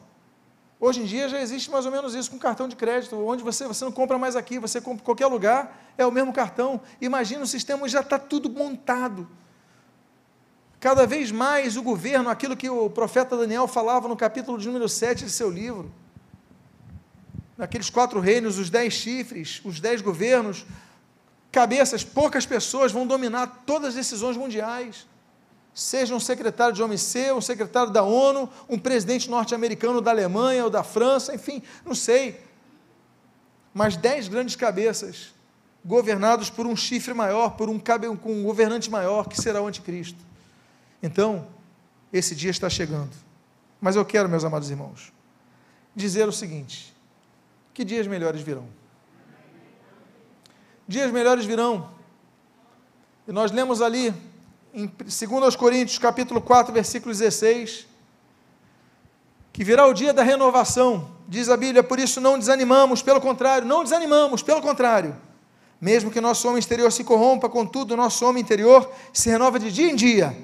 [0.79, 3.67] Hoje em dia já existe mais ou menos isso com cartão de crédito, onde você,
[3.67, 6.81] você não compra mais aqui, você compra em qualquer lugar, é o mesmo cartão.
[7.01, 9.27] Imagina o sistema já está tudo montado.
[10.79, 14.89] Cada vez mais o governo, aquilo que o profeta Daniel falava no capítulo de número
[14.89, 15.91] 7 de seu livro,
[17.57, 20.67] naqueles quatro reinos, os dez chifres, os dez governos,
[21.51, 25.07] cabeças, poucas pessoas vão dominar todas as decisões mundiais.
[25.77, 30.70] Seja um secretário de OMC, um secretário da ONU, um presidente norte-americano da Alemanha ou
[30.70, 32.41] da França, enfim, não sei.
[33.74, 35.35] Mas dez grandes cabeças,
[35.85, 37.79] governados por um chifre maior, por um,
[38.24, 40.18] um governante maior, que será o anticristo.
[41.03, 41.47] Então,
[42.11, 43.12] esse dia está chegando.
[43.79, 45.12] Mas eu quero, meus amados irmãos,
[45.95, 46.97] dizer o seguinte:
[47.74, 48.66] que dias melhores virão.
[50.89, 51.91] Dias melhores virão.
[53.29, 54.14] E nós lemos ali,
[54.77, 57.87] em 2 Coríntios, capítulo 4, versículo 16,
[59.51, 63.66] que virá o dia da renovação, diz a Bíblia, por isso não desanimamos, pelo contrário,
[63.66, 65.16] não desanimamos, pelo contrário.
[65.81, 69.91] Mesmo que nosso homem exterior se corrompa, contudo, nosso homem interior se renova de dia
[69.91, 70.37] em dia,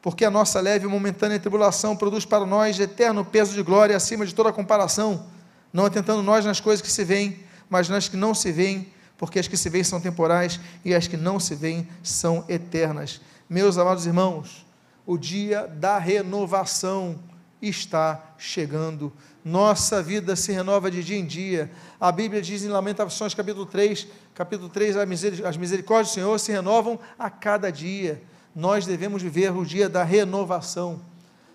[0.00, 4.24] porque a nossa leve e momentânea tribulação produz para nós eterno peso de glória acima
[4.24, 5.26] de toda comparação,
[5.72, 8.86] não atentando nós nas coisas que se veem, mas nas que não se veem,
[9.18, 13.20] porque as que se veem são temporais e as que não se veem são eternas.
[13.48, 14.66] Meus amados irmãos,
[15.06, 17.18] o dia da renovação
[17.60, 19.12] está chegando.
[19.44, 21.70] Nossa vida se renova de dia em dia.
[22.00, 24.96] A Bíblia diz em Lamentações, capítulo 3, capítulo 3,
[25.44, 28.22] as misericórdias do Senhor se renovam a cada dia
[28.54, 31.00] nós devemos viver o dia da renovação.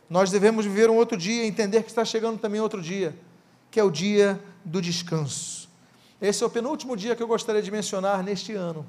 [0.09, 3.15] Nós devemos viver um outro dia, entender que está chegando também outro dia,
[3.71, 5.69] que é o dia do descanso.
[6.21, 8.85] Esse é o penúltimo dia que eu gostaria de mencionar neste ano.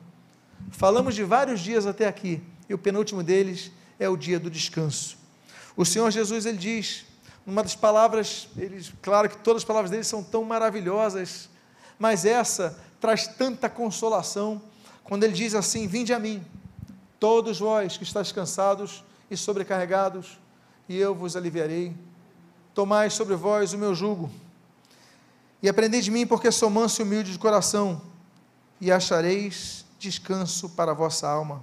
[0.70, 5.18] Falamos de vários dias até aqui, e o penúltimo deles é o dia do descanso.
[5.76, 7.04] O Senhor Jesus ele diz,
[7.44, 11.50] numa das palavras, ele, claro que todas as palavras dele são tão maravilhosas,
[11.98, 14.62] mas essa traz tanta consolação,
[15.04, 16.42] quando ele diz assim: Vinde a mim,
[17.20, 20.38] Todos vós que estáis cansados e sobrecarregados,
[20.88, 21.94] e eu vos aliviarei.
[22.72, 24.30] Tomai sobre vós o meu jugo,
[25.62, 28.00] e aprendei de mim, porque sou manso e humilde de coração,
[28.80, 31.62] e achareis descanso para a vossa alma,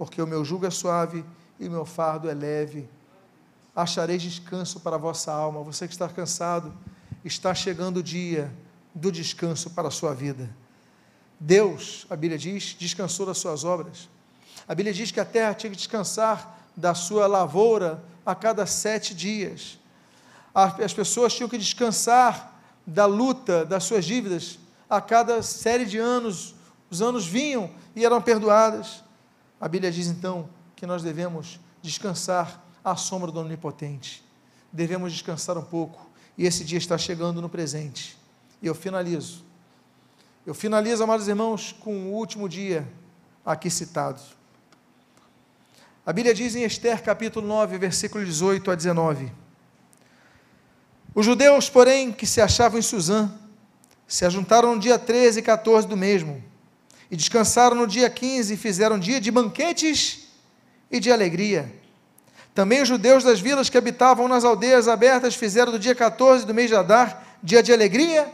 [0.00, 1.22] porque o meu jugo é suave
[1.58, 2.88] e o meu fardo é leve.
[3.76, 5.62] Achareis descanso para a vossa alma.
[5.62, 6.72] Você que está cansado,
[7.22, 8.50] está chegando o dia
[8.94, 10.48] do descanso para a sua vida.
[11.38, 14.08] Deus, a Bíblia diz, descansou das suas obras.
[14.66, 19.14] A Bíblia diz que a terra tinha que descansar da sua lavoura a cada sete
[19.14, 19.78] dias.
[20.54, 26.54] As pessoas tinham que descansar da luta das suas dívidas a cada série de anos.
[26.90, 29.09] Os anos vinham e eram perdoadas.
[29.60, 34.24] A Bíblia diz então que nós devemos descansar à sombra do Onipotente.
[34.72, 36.08] Devemos descansar um pouco.
[36.38, 38.16] E esse dia está chegando no presente.
[38.62, 39.44] E eu finalizo.
[40.46, 42.90] Eu finalizo, amados irmãos, com o último dia
[43.44, 44.22] aqui citado.
[46.06, 49.30] A Bíblia diz em Esther capítulo 9, versículo 18 a 19:
[51.14, 53.30] Os judeus, porém, que se achavam em Suzã,
[54.08, 56.42] se ajuntaram no dia 13 e 14 do mesmo,
[57.10, 60.28] e descansaram no dia 15 e fizeram dia de banquetes
[60.90, 61.72] e de alegria.
[62.54, 66.54] Também os judeus das vilas que habitavam nas aldeias abertas fizeram do dia 14 do
[66.54, 68.30] mês de Adar dia de alegria,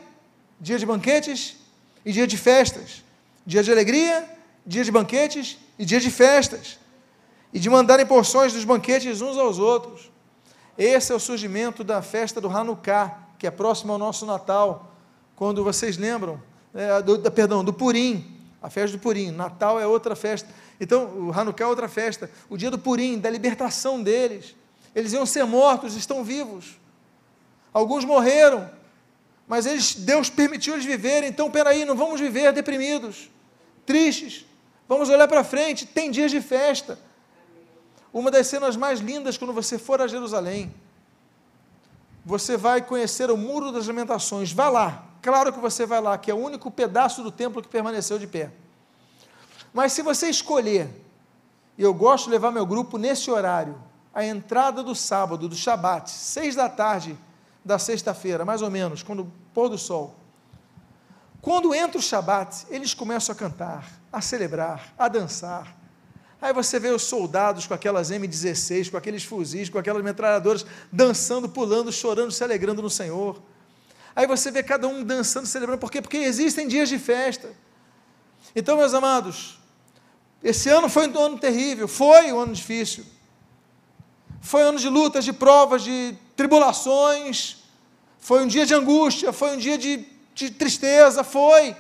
[0.61, 1.57] dia de banquetes
[2.05, 3.05] e dia de festas.
[3.45, 4.29] Dia de alegria,
[4.67, 6.79] dia de banquetes e dia de festas
[7.53, 10.11] e de mandarem porções dos banquetes uns aos outros.
[10.77, 14.93] Esse é o surgimento da festa do Hanukkah, que é próximo ao nosso Natal,
[15.35, 16.43] quando vocês lembram,
[16.75, 18.36] é, do, perdão, do Purim,
[18.67, 19.31] a festa do Purim.
[19.31, 20.49] Natal é outra festa.
[20.81, 22.29] Então, o Hanukkah é outra festa.
[22.51, 24.57] O dia do Purim, da libertação deles.
[24.93, 26.77] Eles iam ser mortos, estão vivos.
[27.73, 28.69] Alguns morreram,
[29.47, 31.29] mas eles, Deus permitiu eles viverem.
[31.29, 33.31] Então, peraí, não vamos viver deprimidos,
[33.87, 34.45] tristes.
[34.89, 35.87] Vamos olhar para frente.
[35.87, 36.99] Tem dias de festa.
[38.13, 40.75] Uma das cenas mais lindas quando você for a Jerusalém,
[42.25, 44.51] você vai conhecer o Muro das Lamentações.
[44.51, 47.69] Vá lá, claro que você vai lá, que é o único pedaço do templo que
[47.69, 48.51] permaneceu de pé.
[49.73, 50.89] Mas se você escolher,
[51.77, 53.77] e eu gosto de levar meu grupo nesse horário,
[54.15, 57.19] a entrada do sábado, do Shabat, seis da tarde
[57.65, 60.15] da sexta-feira, mais ou menos, quando pôr do sol.
[61.43, 65.77] Quando entra o Shabat, eles começam a cantar, a celebrar, a dançar,
[66.41, 71.49] Aí você vê os soldados com aquelas M16, com aqueles fuzis, com aquelas metralhadoras, dançando,
[71.49, 73.43] pulando, chorando, se alegrando no Senhor.
[74.17, 75.79] Aí você vê cada um dançando, celebrando.
[75.79, 76.01] Por quê?
[76.01, 77.51] Porque existem dias de festa.
[78.55, 79.59] Então, meus amados,
[80.43, 83.05] esse ano foi um ano terrível, foi um ano difícil.
[84.41, 87.59] Foi um ano de lutas, de provas, de tribulações.
[88.19, 91.77] Foi um dia de angústia, foi um dia de, de tristeza, foi.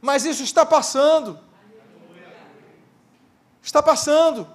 [0.00, 1.36] Mas isso está passando.
[3.60, 4.46] Está passando.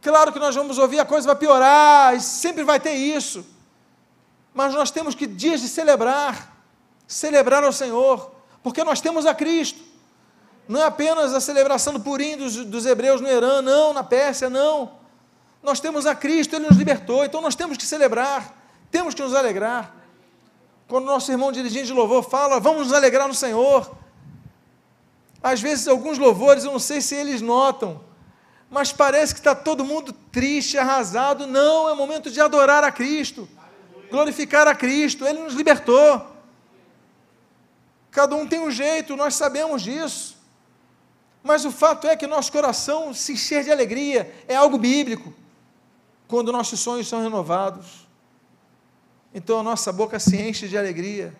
[0.00, 3.53] Claro que nós vamos ouvir, a coisa vai piorar, e sempre vai ter isso.
[4.54, 6.56] Mas nós temos que dias de celebrar,
[7.06, 8.30] celebrar ao Senhor,
[8.62, 9.82] porque nós temos a Cristo.
[10.68, 14.48] Não é apenas a celebração do Purim dos, dos hebreus no Irã, não, na Pérsia,
[14.48, 14.92] não.
[15.62, 18.54] Nós temos a Cristo, Ele nos libertou, então nós temos que celebrar,
[18.90, 19.94] temos que nos alegrar.
[20.86, 23.90] Quando nosso irmão dirigente de louvor fala, vamos nos alegrar no Senhor,
[25.44, 28.00] às vezes, alguns louvores, eu não sei se eles notam,
[28.70, 31.46] mas parece que está todo mundo triste, arrasado.
[31.46, 33.46] Não, é momento de adorar a Cristo,
[34.14, 36.24] glorificar a Cristo, Ele nos libertou.
[38.12, 40.36] Cada um tem um jeito, nós sabemos disso.
[41.42, 45.34] Mas o fato é que nosso coração se encher de alegria, é algo bíblico,
[46.28, 48.06] quando nossos sonhos são renovados.
[49.34, 51.34] Então a nossa boca se enche de alegria,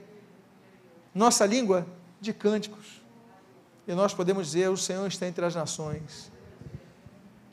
[1.14, 1.86] nossa língua
[2.20, 3.00] de cânticos.
[3.86, 6.30] E nós podemos dizer: o Senhor está entre as nações.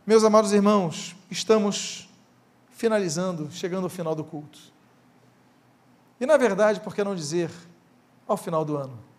[0.05, 2.09] Meus amados irmãos, estamos
[2.72, 4.70] finalizando, chegando ao final do culto.
[6.22, 7.49] E na verdade, por que não dizer
[8.28, 9.11] ao final do ano?